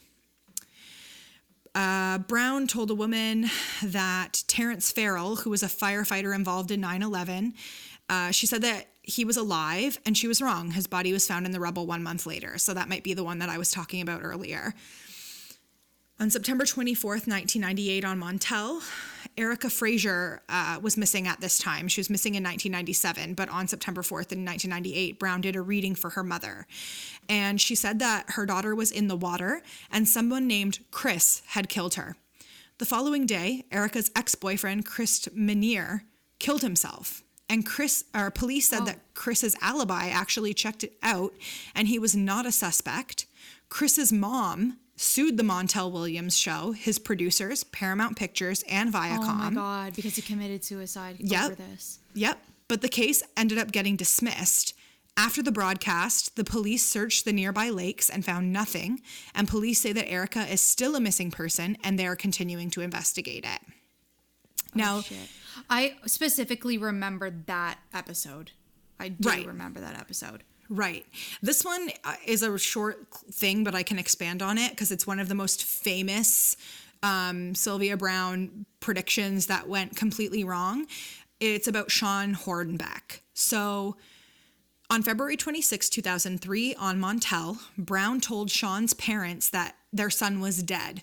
[1.74, 3.46] Uh, Brown told a woman
[3.82, 7.54] that Terrence Farrell, who was a firefighter involved in 9 11,
[8.08, 10.70] uh, she said that he was alive and she was wrong.
[10.70, 12.58] His body was found in the rubble one month later.
[12.58, 14.72] So that might be the one that I was talking about earlier.
[16.20, 18.80] On September 24th, 1998, on Montel,
[19.36, 21.88] Erica Frazier uh, was missing at this time.
[21.88, 25.96] She was missing in 1997, but on September 4th, in 1998, Brown did a reading
[25.96, 26.68] for her mother.
[27.28, 31.68] And she said that her daughter was in the water and someone named Chris had
[31.68, 32.14] killed her.
[32.78, 36.04] The following day, Erica's ex boyfriend, Chris Menier,
[36.38, 37.24] killed himself.
[37.48, 38.84] And Chris, or police said oh.
[38.86, 41.34] that Chris's alibi actually checked it out
[41.74, 43.26] and he was not a suspect.
[43.68, 49.28] Chris's mom sued the Montel Williams show, his producers, Paramount Pictures, and Viacom.
[49.28, 51.44] Oh my god, because he committed suicide yep.
[51.44, 51.98] over this.
[52.14, 52.38] Yep.
[52.68, 54.74] But the case ended up getting dismissed.
[55.16, 59.00] After the broadcast, the police searched the nearby lakes and found nothing,
[59.34, 62.80] and police say that Erica is still a missing person and they are continuing to
[62.80, 63.60] investigate it.
[63.64, 65.02] Oh, now.
[65.70, 68.50] I specifically remembered that episode.
[68.98, 69.46] I do right.
[69.46, 70.42] remember that episode.
[70.68, 71.06] Right.
[71.42, 75.06] This one uh, is a short thing, but I can expand on it because it's
[75.06, 76.56] one of the most famous
[77.02, 80.86] um, Sylvia Browne predictions that went completely wrong.
[81.38, 83.20] It's about Shawn Hornbeck.
[83.34, 83.96] So,
[84.90, 91.02] on February 26, 2003, on Montel, Brown told Shawn's parents that their son was dead,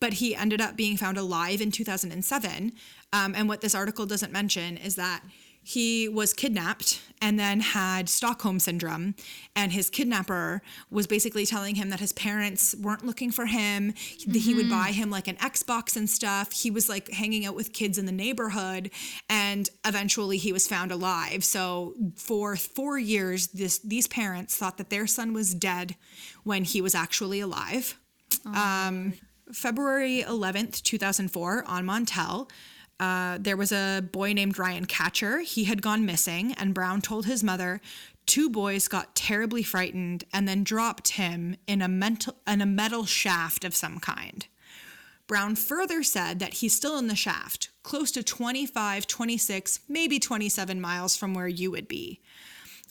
[0.00, 2.72] but he ended up being found alive in 2007.
[3.12, 5.22] Um, and what this article doesn't mention is that
[5.62, 9.14] he was kidnapped and then had Stockholm syndrome.
[9.54, 10.60] And his kidnapper
[10.90, 13.92] was basically telling him that his parents weren't looking for him.
[13.92, 14.32] Mm-hmm.
[14.32, 16.52] He would buy him like an Xbox and stuff.
[16.52, 18.90] He was like hanging out with kids in the neighborhood.
[19.30, 21.44] And eventually he was found alive.
[21.44, 25.94] So for four years, this, these parents thought that their son was dead
[26.42, 27.96] when he was actually alive.
[28.44, 28.52] Oh.
[28.88, 29.12] Um,
[29.52, 32.48] February 11th, 2004, on Montel,
[33.00, 35.42] uh, there was a boy named Ryan Katcher.
[35.42, 37.80] He had gone missing, and Brown told his mother
[38.26, 43.04] two boys got terribly frightened and then dropped him in a, mental, in a metal
[43.04, 44.46] shaft of some kind.
[45.26, 50.80] Brown further said that he's still in the shaft, close to 25, 26, maybe 27
[50.80, 52.20] miles from where you would be.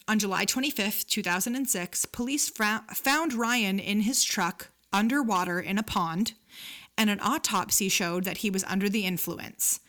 [0.08, 6.32] On July 25th, 2006, police fra- found Ryan in his truck underwater in a pond,
[6.98, 9.80] and an autopsy showed that he was under the influence.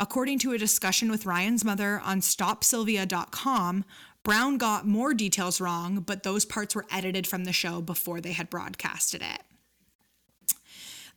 [0.00, 3.84] According to a discussion with Ryan's mother on StopSylvia.com,
[4.22, 8.32] Brown got more details wrong, but those parts were edited from the show before they
[8.32, 9.42] had broadcasted it.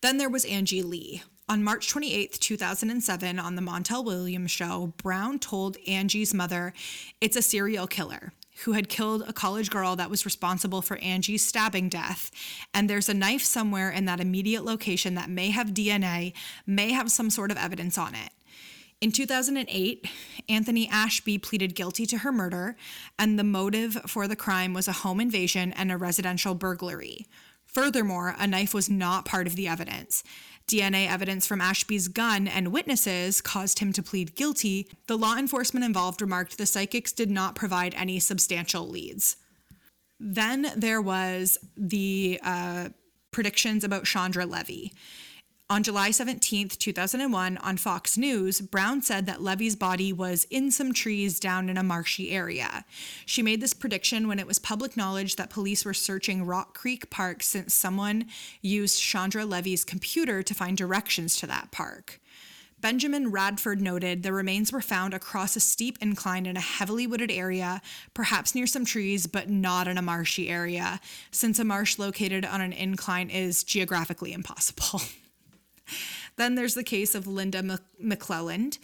[0.01, 1.23] Then there was Angie Lee.
[1.47, 6.73] On March 28, 2007, on the Montel Williams show, Brown told Angie's mother
[7.21, 8.33] it's a serial killer
[8.65, 12.31] who had killed a college girl that was responsible for Angie's stabbing death.
[12.73, 16.33] And there's a knife somewhere in that immediate location that may have DNA,
[16.67, 18.29] may have some sort of evidence on it.
[19.03, 20.07] In 2008,
[20.47, 22.77] Anthony Ashby pleaded guilty to her murder,
[23.19, 27.27] and the motive for the crime was a home invasion and a residential burglary.
[27.65, 30.23] Furthermore, a knife was not part of the evidence.
[30.69, 34.87] DNA evidence from Ashby's gun and witnesses caused him to plead guilty.
[35.07, 39.35] The law enforcement involved remarked the psychics did not provide any substantial leads.
[40.17, 42.87] Then there was the uh,
[43.31, 44.93] predictions about Chandra Levy.
[45.69, 50.93] On July 17, 2001, on Fox News, Brown said that Levy's body was in some
[50.93, 52.83] trees down in a marshy area.
[53.25, 57.09] She made this prediction when it was public knowledge that police were searching Rock Creek
[57.09, 58.25] Park since someone
[58.61, 62.19] used Chandra Levy's computer to find directions to that park.
[62.81, 67.31] Benjamin Radford noted the remains were found across a steep incline in a heavily wooded
[67.31, 67.81] area,
[68.13, 70.99] perhaps near some trees, but not in a marshy area,
[71.31, 75.01] since a marsh located on an incline is geographically impossible.
[76.35, 77.61] Then there's the case of Linda
[78.01, 78.79] McClelland.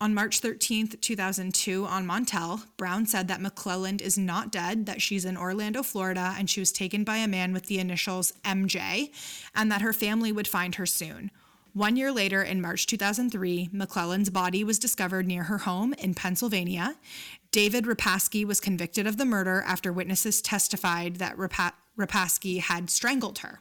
[0.00, 5.24] On March 13th, 2002, on Montel, Brown said that McClelland is not dead, that she's
[5.24, 9.10] in Orlando, Florida, and she was taken by a man with the initials MJ,
[9.54, 11.30] and that her family would find her soon.
[11.74, 16.96] One year later, in March 2003, McClelland's body was discovered near her home in Pennsylvania.
[17.50, 23.38] David Repasky was convicted of the murder after witnesses testified that Rapa- Repasky had strangled
[23.38, 23.60] her.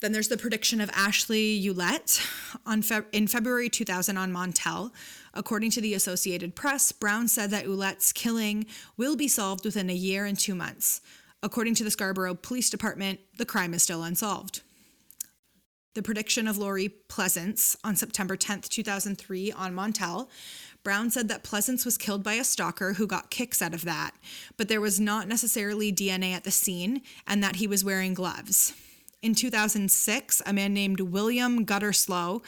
[0.00, 2.26] Then there's the prediction of Ashley Ouellette
[2.64, 4.92] on Fe- in February 2000 on Montel.
[5.34, 9.94] According to the Associated Press, Brown said that Ouellette's killing will be solved within a
[9.94, 11.02] year and two months.
[11.42, 14.62] According to the Scarborough Police Department, the crime is still unsolved.
[15.94, 20.28] The prediction of Lori Pleasance on September 10th, 2003 on Montel.
[20.82, 24.12] Brown said that Pleasance was killed by a stalker who got kicks out of that,
[24.56, 28.72] but there was not necessarily DNA at the scene and that he was wearing gloves.
[29.22, 32.42] In 2006, a man named William Gutterslow,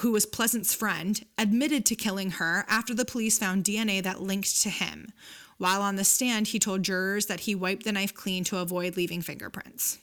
[0.00, 4.60] who was Pleasant's friend, admitted to killing her after the police found DNA that linked
[4.62, 5.12] to him.
[5.56, 8.96] While on the stand, he told jurors that he wiped the knife clean to avoid
[8.96, 9.98] leaving fingerprints.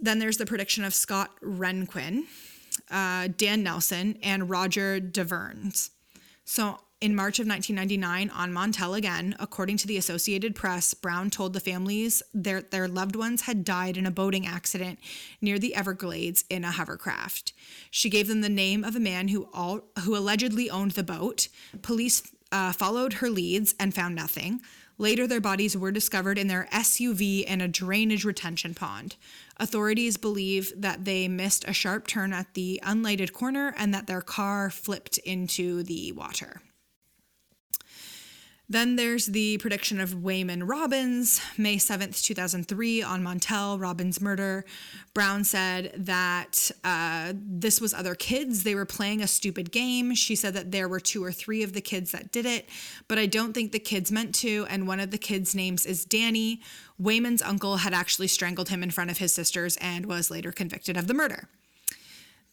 [0.00, 2.24] Then there's the prediction of Scott Renquin,
[2.90, 5.90] uh, Dan Nelson, and Roger DeVerns.
[6.44, 11.52] So in March of 1999, on Montel again, according to the Associated Press, Brown told
[11.52, 14.98] the families their, their loved ones had died in a boating accident
[15.42, 17.52] near the Everglades in a hovercraft.
[17.90, 21.48] She gave them the name of a man who, all, who allegedly owned the boat.
[21.82, 24.62] Police uh, followed her leads and found nothing.
[24.96, 29.16] Later, their bodies were discovered in their SUV in a drainage retention pond.
[29.58, 34.22] Authorities believe that they missed a sharp turn at the unlighted corner and that their
[34.22, 36.62] car flipped into the water.
[38.68, 44.64] Then there's the prediction of Wayman Robbins, May 7th, 2003, on Montel, Robbins' murder.
[45.12, 48.62] Brown said that uh, this was other kids.
[48.62, 50.14] They were playing a stupid game.
[50.14, 52.70] She said that there were two or three of the kids that did it,
[53.06, 54.66] but I don't think the kids meant to.
[54.70, 56.62] And one of the kids' names is Danny.
[56.98, 60.96] Wayman's uncle had actually strangled him in front of his sisters and was later convicted
[60.96, 61.48] of the murder.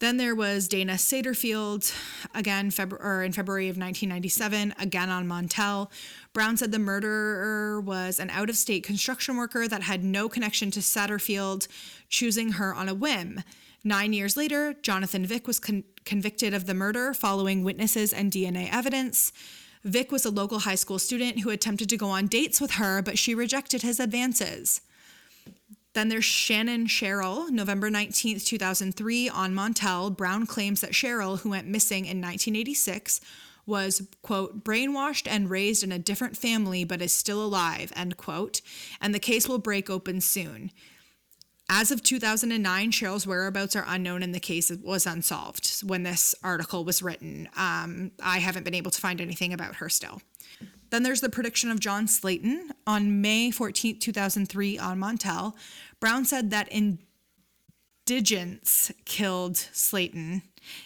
[0.01, 1.93] Then there was Dana Satterfield,
[2.33, 5.91] again February in February of 1997, again on Montel.
[6.33, 11.67] Brown said the murderer was an out-of-state construction worker that had no connection to Satterfield,
[12.09, 13.43] choosing her on a whim.
[13.83, 18.73] Nine years later, Jonathan Vick was con- convicted of the murder following witnesses and DNA
[18.73, 19.31] evidence.
[19.83, 23.03] Vick was a local high school student who attempted to go on dates with her,
[23.03, 24.81] but she rejected his advances.
[25.93, 30.15] Then there's Shannon Sherrill, November 19th, 2003, on Montel.
[30.15, 33.19] Brown claims that Sherrill, who went missing in 1986,
[33.65, 38.61] was, quote, brainwashed and raised in a different family but is still alive, end quote,
[38.99, 40.71] and the case will break open soon.
[41.69, 46.83] As of 2009, Sherrill's whereabouts are unknown and the case was unsolved when this article
[46.83, 47.47] was written.
[47.55, 50.21] Um, I haven't been able to find anything about her still.
[50.91, 52.71] Then there's the prediction of John Slayton.
[52.85, 55.53] On May 14, 2003, on Montel,
[55.99, 56.69] Brown said that
[58.05, 60.43] indigents killed Slayton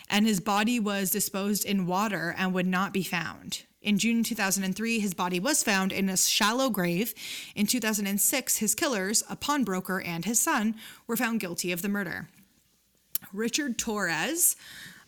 [0.10, 3.64] and his body was disposed in water and would not be found.
[3.82, 7.14] In June 2003, his body was found in a shallow grave.
[7.56, 10.76] In 2006, his killers, a pawnbroker and his son,
[11.06, 12.30] were found guilty of the murder.
[13.32, 14.56] Richard Torres,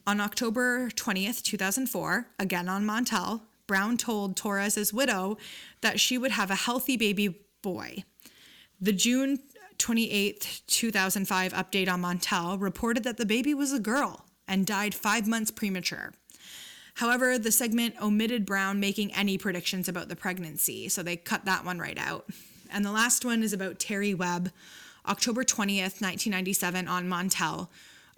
[0.06, 5.38] on October 20th, 2004, again on Montel, Brown told Torres's widow
[5.82, 8.04] that she would have a healthy baby boy.
[8.80, 9.40] The June
[9.78, 15.28] 28th, 2005 update on Montel reported that the baby was a girl and died five
[15.28, 16.14] months premature.
[16.96, 21.64] However, the segment omitted Brown making any predictions about the pregnancy, so they cut that
[21.64, 22.28] one right out.
[22.72, 24.52] And the last one is about Terry Webb,
[25.08, 27.68] October 20th, 1997, on Montel.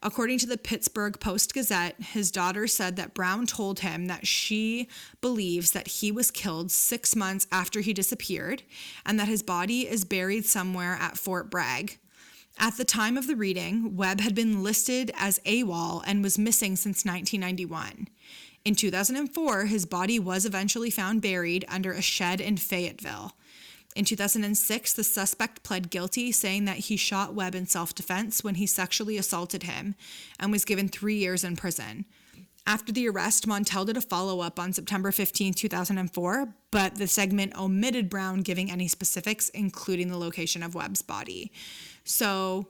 [0.01, 4.87] According to the Pittsburgh Post Gazette, his daughter said that Brown told him that she
[5.19, 8.63] believes that he was killed six months after he disappeared
[9.05, 11.97] and that his body is buried somewhere at Fort Bragg.
[12.57, 16.75] At the time of the reading, Webb had been listed as AWOL and was missing
[16.75, 18.07] since 1991.
[18.65, 23.33] In 2004, his body was eventually found buried under a shed in Fayetteville.
[23.95, 28.55] In 2006, the suspect pled guilty, saying that he shot Webb in self defense when
[28.55, 29.95] he sexually assaulted him
[30.39, 32.05] and was given three years in prison.
[32.67, 37.57] After the arrest, Montel did a follow up on September 15, 2004, but the segment
[37.57, 41.51] omitted Brown giving any specifics, including the location of Webb's body.
[42.03, 42.67] So,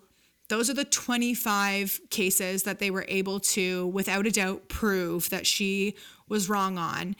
[0.47, 5.45] those are the 25 cases that they were able to, without a doubt, prove that
[5.45, 5.95] she
[6.29, 7.15] was wrong on.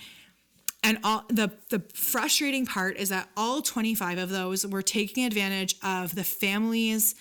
[0.82, 5.76] And all the the frustrating part is that all 25 of those were taking advantage
[5.84, 7.16] of the families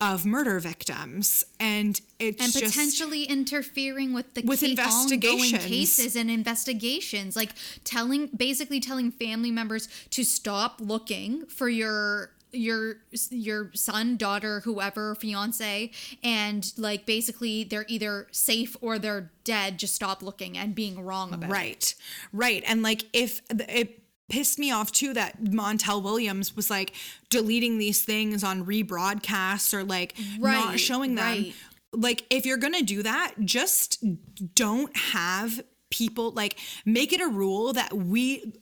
[0.00, 5.54] of murder victims, and it's and potentially interfering with the With investigations.
[5.54, 7.50] ongoing cases and investigations, like
[7.84, 12.96] telling basically telling family members to stop looking for your your
[13.30, 15.90] your son, daughter, whoever, fiance,
[16.22, 19.78] and like basically they're either safe or they're dead.
[19.78, 21.52] Just stop looking and being wrong about it.
[21.52, 21.94] Right.
[22.32, 22.64] Right.
[22.66, 26.94] And like if it pissed me off too that Montel Williams was like
[27.28, 31.24] deleting these things on rebroadcasts or like not showing them.
[31.24, 31.54] right.
[31.92, 34.02] Like if you're going to do that, just
[34.54, 38.52] don't have people like make it a rule that we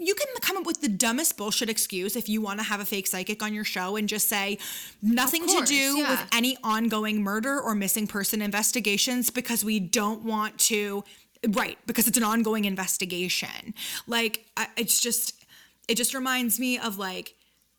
[0.00, 2.84] you can come up with the dumbest bullshit excuse if you want to have a
[2.84, 4.58] fake psychic on your show and just say
[5.02, 6.10] nothing course, to do yeah.
[6.10, 11.04] with any ongoing murder or missing person investigations because we don't want to
[11.50, 13.74] right because it's an ongoing investigation
[14.06, 15.44] like I, it's just
[15.88, 17.34] it just reminds me of like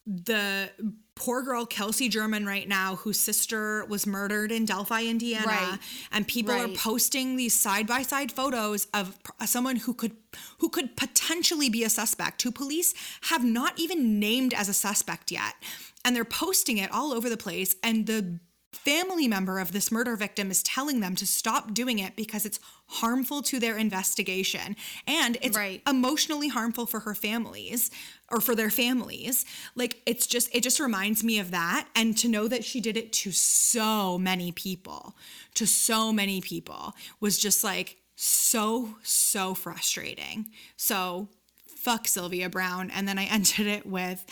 [0.06, 0.70] the
[1.16, 5.80] poor girl Kelsi German right now whose sister was murdered in Delphi, Indiana, Right.
[6.12, 10.16] and people are posting these side by side photos of uh, someone who could
[10.60, 12.94] who could potentially be a suspect who police
[13.24, 15.56] have not even named as a suspect yet.
[16.04, 17.76] And they're posting it all over the place.
[17.82, 18.40] And the
[18.76, 22.60] family member of this murder victim is telling them to stop doing it because it's
[22.88, 24.76] harmful to their investigation.
[25.08, 25.82] And it's Right.
[25.88, 27.90] emotionally harmful for her families
[28.30, 29.46] or for their families.
[29.76, 31.88] Like it's just it just reminds me of that.
[31.96, 35.16] And to know that she did it to so many people
[35.56, 40.48] to so many people was just like so so frustrating.
[40.78, 41.30] So
[41.66, 42.90] fuck sylvia brown.
[42.92, 44.26] And then i ended it with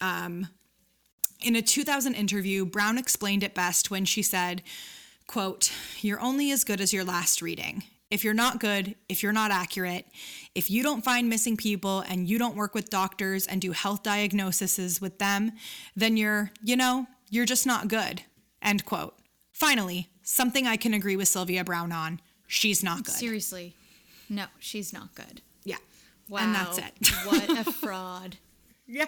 [0.00, 0.48] um
[1.42, 4.62] in a 2000 interview brown explained it best when she said
[5.26, 7.84] quote you're only as good as your last reading.
[8.10, 10.06] If you're not good if you're not accurate
[10.54, 14.02] if you don't find missing people and you don't work with doctors and do health
[14.02, 15.52] diagnoses with them
[15.94, 18.22] then you're you know you're just not good
[18.62, 19.14] end quote.
[19.52, 23.14] Finally something i can agree with sylvia brown on she's not good.
[23.14, 23.74] Seriously,
[24.28, 25.42] no, she's not good.
[25.64, 25.76] yeah.
[26.28, 26.92] Wow, and that's it.
[27.24, 28.36] What a fraud.
[28.86, 29.06] yeah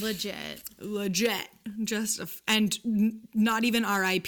[0.00, 0.62] Legit.
[0.80, 1.48] legit
[1.84, 4.26] just a and n- not even rip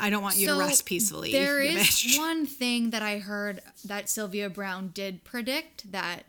[0.00, 2.18] i don't want you to rest peacefully There is bitch.
[2.28, 6.24] one thing that I heard that Sylvia Brown did predict that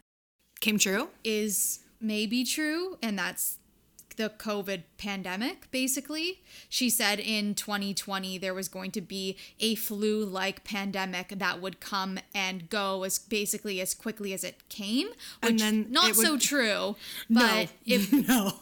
[0.60, 3.58] came true is maybe true, and that's
[4.18, 6.42] the COVID pandemic, basically.
[6.70, 11.80] She said in 2020 there was going to be a flu like pandemic that would
[11.80, 15.08] come and go as basically as quickly as it came,
[15.42, 16.96] which And then not would- so true,
[17.30, 18.54] but it no.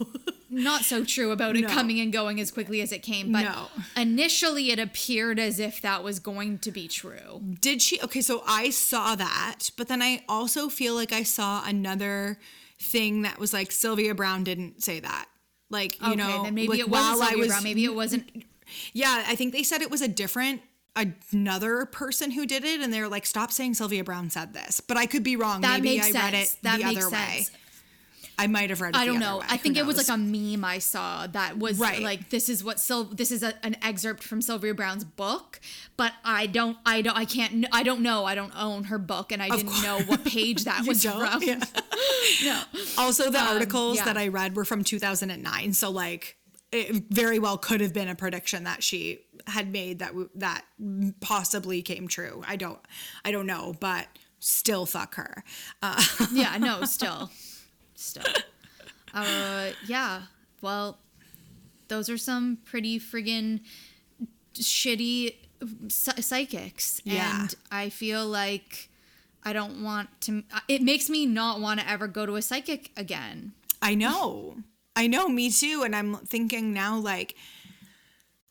[0.50, 1.68] not so true about it No.
[1.68, 3.32] coming and going as quickly as it came.
[3.32, 3.66] But No.
[3.96, 7.40] initially it appeared as if that was going to be true.
[7.60, 8.00] Did she?
[8.02, 12.38] Okay, so I saw that, but then I also feel like I saw another
[12.78, 15.26] thing that was like Sylvia Brown didn't say that.
[15.70, 17.62] Like, you okay, know, then maybe like, it while wasn't I was- Brown.
[17.64, 18.44] Maybe it wasn't
[18.92, 20.60] Yeah, I think they said it was a different
[21.32, 24.80] another person who did it and they're like stop saying Sylvia Brown said this.
[24.80, 25.60] But I could be wrong.
[25.60, 26.16] that Maybe I sense.
[26.16, 27.46] read it that the other way.
[28.38, 29.38] I might have read it I don't know.
[29.38, 29.46] way.
[29.48, 32.02] I think it was like a meme I saw that was Right.
[32.02, 35.58] like this is what Sil- this is a, an excerpt from Sylvia Brown's book,
[35.96, 38.24] but I don't I don't I can't I don't know.
[38.26, 41.42] I don't own her book and I didn't know what page that was from.
[41.42, 41.60] Yeah.
[42.44, 42.62] No.
[42.98, 44.04] Also, the articles yeah.
[44.04, 46.36] that I read were from 2009, so like
[46.72, 50.64] it very well could have been a prediction that she had made that w- that
[51.20, 52.42] possibly came true.
[52.46, 52.78] I don't,
[53.24, 54.06] I don't know, but
[54.40, 55.44] still, fuck her.
[55.82, 57.30] Uh, yeah, no, still.
[57.96, 58.24] Still.
[59.14, 60.22] Uh yeah.
[60.60, 60.98] Well,
[61.88, 63.60] those are some pretty friggin'
[64.52, 65.36] shitty
[65.88, 67.00] psy- psychics.
[67.04, 67.42] Yeah.
[67.42, 68.90] And I feel like
[69.42, 72.90] I don't want to it makes me not want to ever go to a psychic
[72.94, 73.52] again.
[73.80, 74.56] I know,
[74.94, 75.82] I know, me too.
[75.82, 77.36] And I'm thinking now, like.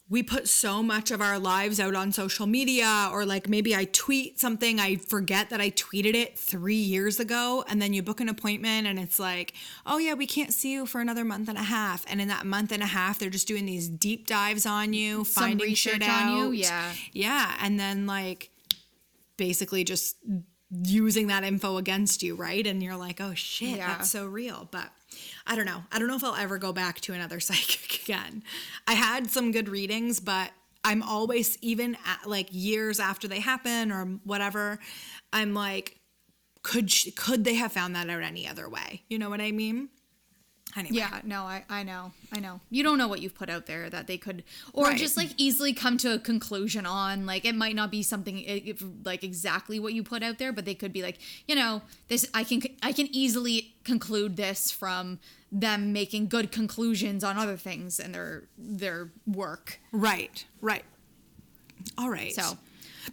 [0.07, 3.85] We put so much of our lives out on social media, or like maybe I
[3.85, 8.21] tweet something, I forget that I tweeted it three years ago, and then you book
[8.21, 9.53] an appointment and it's like,
[9.83, 12.05] oh yeah, we can't see you for another month and a half.
[12.07, 15.25] And in that month and a half, they're just doing these deep dives on you,
[15.25, 16.91] Some finding shit on you, yeah.
[17.11, 17.55] Yeah.
[17.59, 18.51] And then like
[19.37, 20.17] basically just
[20.83, 22.65] using that info against you, right?
[22.65, 23.87] And you're like, oh shit, Yeah.
[23.87, 24.67] that's so real.
[24.71, 24.89] But
[25.47, 25.83] I don't know.
[25.91, 28.43] I don't know if I'll ever go back to another psychic again.
[28.87, 30.51] I had some good readings, but
[30.83, 34.79] I'm always, even at like years after they happen or whatever,
[35.33, 35.99] I'm like,
[36.61, 39.03] could she, could they have found that out any other way?
[39.09, 39.89] You know what I mean?
[40.77, 40.97] Anyway.
[40.97, 42.11] Yeah, no, I, I know.
[42.33, 42.59] I know.
[42.69, 44.97] You don't know what you've put out there that they could or Right.
[44.97, 47.25] just like easily come to a conclusion on.
[47.25, 50.65] Like it might not be something if, like exactly what you put out there, but
[50.65, 51.17] they could be like,
[51.47, 55.19] you know, this I can I can easily conclude this from
[55.51, 59.79] them making good conclusions on other things and their their work.
[59.93, 60.45] Right.
[60.59, 60.83] Right.
[61.97, 62.33] All right.
[62.33, 62.57] So,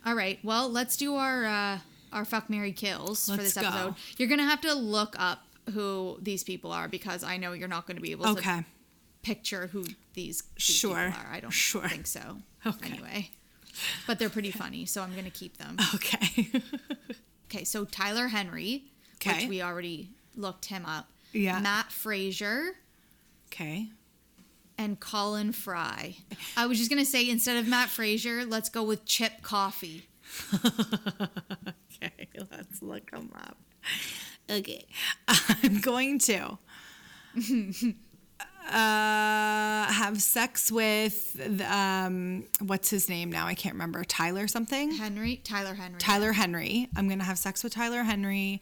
[0.05, 0.39] all right.
[0.43, 1.79] Well, let's do our uh,
[2.13, 3.69] our fuck Mary kills for Let's this go.
[3.69, 3.95] episode.
[4.19, 7.87] You're gonna have to look up who these people are because I know you're not
[7.87, 8.65] going to be able to
[9.23, 9.85] picture who
[10.15, 11.07] these, these Sure.
[11.07, 11.33] people are.
[11.33, 11.89] I don't Sure.
[11.89, 12.39] think so.
[12.67, 12.91] Okay.
[12.93, 13.31] Anyway,
[14.07, 15.77] but they're pretty funny, so I'm going to keep them.
[15.95, 16.51] Okay.
[17.55, 18.85] Okay, so Tyler Henry,
[19.17, 19.41] Okay.
[19.41, 21.11] which we already looked him up.
[21.35, 21.59] Yeah.
[21.61, 22.77] Matt Fraser
[23.49, 23.89] okay.
[24.79, 26.17] and Colin Fry.
[26.57, 30.07] I was just going to say instead of Matt Fraser, let's go with Chip Coffey.
[32.05, 33.57] Okay, let's look him up.
[34.53, 34.86] Okay,
[35.28, 36.59] I'm going to
[38.68, 43.46] uh, have sex with um, what's his name now?
[43.46, 44.05] I can't remember.
[44.05, 44.92] Tyler something.
[44.92, 45.98] Henry, Tyler Henry.
[45.98, 46.88] Tyler Henry.
[46.96, 48.61] I'm gonna have sex with Tyler Henry.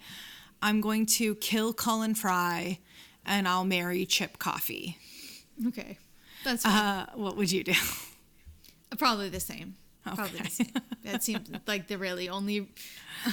[0.62, 2.78] I'm going to kill Colin Fry,
[3.24, 4.98] and I'll marry Chip Coffey.
[5.66, 5.98] Okay.
[6.44, 6.72] That's fine.
[6.72, 7.74] Uh, what would you do?
[8.98, 9.74] probably the same.
[10.04, 10.48] Probably the Okay.
[10.48, 10.66] same.
[11.04, 12.68] That seems like the really only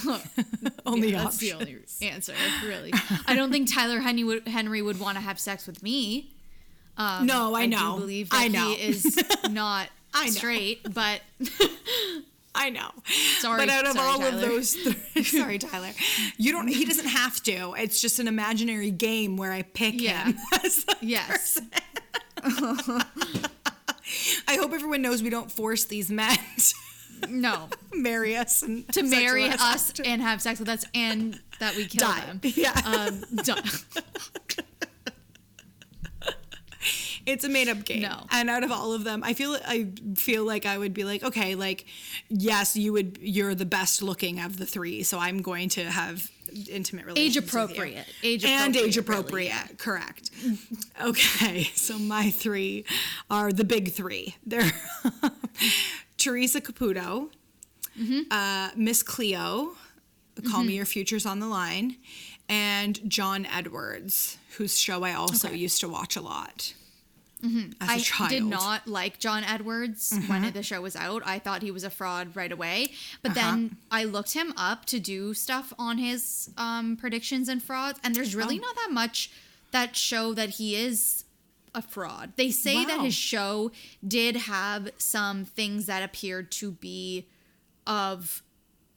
[0.86, 2.34] Only yeah, that's the only answer,
[2.66, 2.92] really.
[3.28, 6.34] I don't think Tyler Henry would, Henry would want to have sex with me.
[6.98, 7.96] Um, No, I know.
[7.96, 8.70] do believe that I know.
[8.70, 11.22] he is not I straight, but
[12.56, 12.90] I know.
[13.40, 14.34] Sorry- but out of sorry, all Tyler.
[14.36, 15.92] of those, three, sorry, Tyler,
[16.38, 16.68] you don't.
[16.70, 17.74] He doesn't have to.
[17.78, 20.26] It's just an imaginary game where I pick Yeah.
[20.32, 20.38] him.
[21.02, 21.60] yes,
[24.48, 26.38] I hope everyone knows we don't force these men
[27.22, 31.40] to no, marry us and to marry with us and have sex with us, and
[31.60, 32.26] that we kill Die.
[32.26, 32.40] them.
[32.44, 32.80] Yeah.
[32.86, 33.64] Um, done.
[37.28, 38.04] It's a made up game.
[38.04, 38.26] No.
[38.32, 41.24] And out of all of them, I feel I feel like I would be like,
[41.24, 41.86] okay, like
[42.30, 46.32] yes, you would you're the best looking of the three, so I'm going to have
[46.70, 47.36] intimate relations.
[47.38, 47.60] Age with you.
[47.60, 48.06] appropriate.
[48.24, 50.32] And age appropriate, appropriate, really, correct.
[51.02, 52.86] Okay, so my three
[53.30, 54.36] are the big three.
[54.46, 54.72] They're
[56.18, 57.30] Teresa Caputo,
[58.00, 58.32] Mm-hmm.
[58.32, 59.72] uh, Miss Cleo,
[60.52, 61.96] Call Me Your Future's on the Line,
[62.48, 65.58] and John Edwards, whose show I also Okay.
[65.58, 66.74] used to watch a lot.
[67.44, 67.72] As a Mm-hmm.
[67.90, 68.30] I child.
[68.32, 70.52] did not like John Edwards when Mm-hmm.
[70.52, 71.22] the show was out.
[71.26, 72.92] I thought he was a fraud right away.
[73.22, 73.52] But Uh-huh.
[73.52, 78.16] then I looked him up to do stuff on his um, predictions and frauds, and
[78.16, 78.62] there's really Oh.
[78.62, 79.30] not that much
[79.72, 81.26] that show that he is
[81.76, 82.34] a fraud.
[82.38, 83.72] They say that his show
[84.08, 87.28] did have some things that appeared to be
[87.86, 88.42] of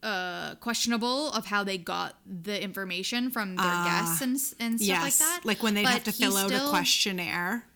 [0.02, 5.02] uh questionable of how they got the information from their guests and and stuff yes,
[5.02, 5.40] like that.
[5.44, 7.66] like when they'd But have to fill out a questionnaire,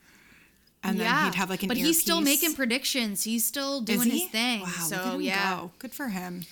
[0.85, 3.25] and then he'd have like an but he's still making predictions.
[3.25, 4.21] He's still doing he?
[4.21, 4.61] his thing.
[4.61, 5.57] Wow, so look at him yeah.
[5.57, 5.71] go.
[5.79, 6.45] good for him.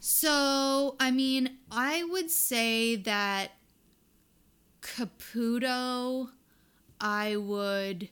[0.00, 3.52] So I mean, I would say that
[4.80, 6.30] Caputo,
[7.00, 8.08] I would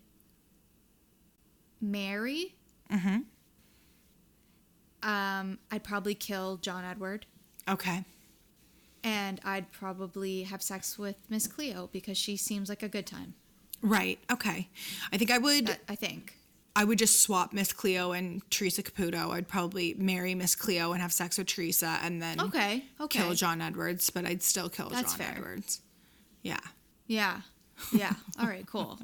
[1.81, 2.55] marry.
[2.93, 3.19] Mm-hmm.
[5.09, 7.27] Um, I'd probably kill John Edward,
[7.69, 8.05] Okay.
[9.05, 13.35] and I'd probably have sex with Miss Cleo because she seems like a good time.
[13.83, 14.19] Right.
[14.31, 14.69] Okay.
[15.13, 15.71] I think I would.
[15.71, 16.35] I- I think.
[16.79, 19.31] I would just swap Miss Cleo and Teresa Caputo.
[19.31, 22.85] I'd probably marry Miss Cleo and have sex with Teresa, and then Okay.
[23.01, 23.19] Okay.
[23.21, 24.11] kill John Edwards.
[24.11, 25.35] But I'd still kill That's John fair.
[25.39, 25.81] Edwards.
[26.43, 26.61] Yeah.
[27.07, 27.41] Yeah.
[27.93, 28.13] Yeah.
[28.39, 28.99] All right, cool.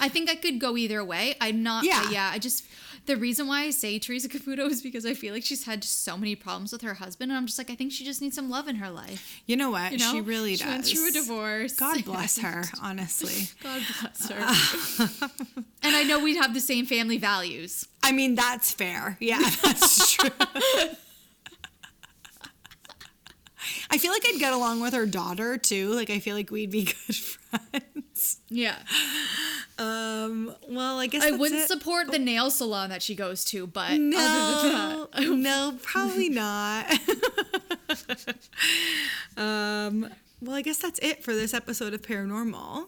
[0.00, 1.36] I think I could go either way.
[1.40, 2.02] I'm not Yeah.
[2.04, 2.10] yeah.
[2.10, 2.64] yeah, I just
[3.06, 6.16] the reason why I say Teresa Caputo is because I feel like she's had so
[6.16, 8.50] many problems with her husband and I'm just like I think she just needs some
[8.50, 9.40] love in her life.
[9.46, 9.92] You know what?
[9.92, 10.12] You know?
[10.12, 10.72] She really she does.
[10.72, 11.74] went through a divorce.
[11.74, 12.64] God bless her.
[12.82, 13.48] Honestly.
[13.62, 15.28] God bless her.
[15.82, 17.86] and I know we'd have the same family values.
[18.02, 19.16] I mean, that's fair.
[19.20, 20.30] Yeah, that's true.
[23.90, 25.92] I feel like I'd get along with her daughter too.
[25.92, 27.95] Like I feel like we'd be good friends.
[28.48, 28.76] Yeah.
[29.78, 30.54] Um.
[30.68, 31.68] Well, I guess I wouldn't it.
[31.68, 36.86] support the nail salon that she goes to, but No, that, no, probably not.
[39.36, 40.08] um.
[40.42, 42.86] Well, I guess that's it for this episode of Paranormal.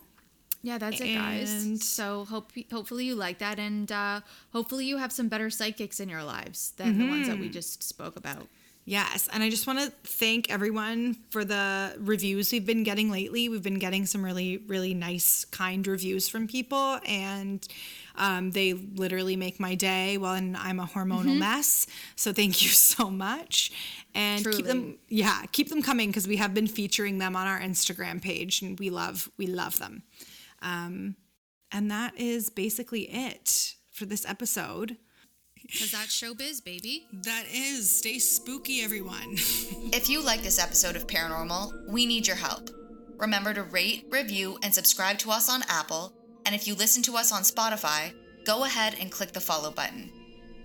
[0.63, 1.53] Yeah, that's it, guys.
[1.65, 4.21] And- So hope hopefully you like that, and uh,
[4.53, 7.43] hopefully you have some better psychics in your lives than the ones that Mm-hmm.
[7.43, 8.49] we just spoke about.
[8.89, 13.51] Yes, and I just want to thank everyone for the reviews we've been getting lately.
[13.51, 17.69] We've been getting some really, really nice, kind reviews from people, and
[18.15, 21.39] um, they literally make my day when I'm a hormonal Mm-hmm.
[21.39, 21.87] mess.
[22.17, 23.73] So thank you so much,
[24.15, 27.61] and keep them, yeah, keep them coming because we have been featuring them on our
[27.61, 30.03] Instagram page, and we love, we love them.
[30.63, 31.17] Um,
[31.71, 34.97] and that is basically it for this episode.
[35.71, 37.07] Because that's showbiz, baby.
[37.13, 39.37] That is, stay spooky, everyone.
[39.91, 42.71] If you like this episode of Paranormal, we need your help.
[43.17, 46.13] Remember to rate, review, and subscribe to us on Apple.
[46.47, 48.13] And if you listen to us on Spotify,
[48.45, 50.11] go ahead and click the follow button.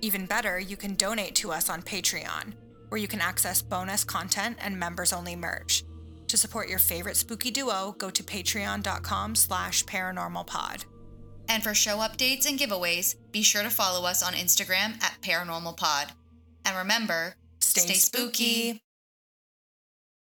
[0.02, 2.54] Even better, you can donate to us on Patreon,
[2.90, 5.84] where you can access bonus content and members-only merch.
[6.28, 10.86] To support your favorite spooky duo, go to patreon.com slash paranormalpod.
[11.54, 15.78] And for show updates and giveaways, be sure to follow us on Instagram at Paranormal
[15.78, 16.08] Pod.
[16.66, 18.82] And remember, Stay spooky.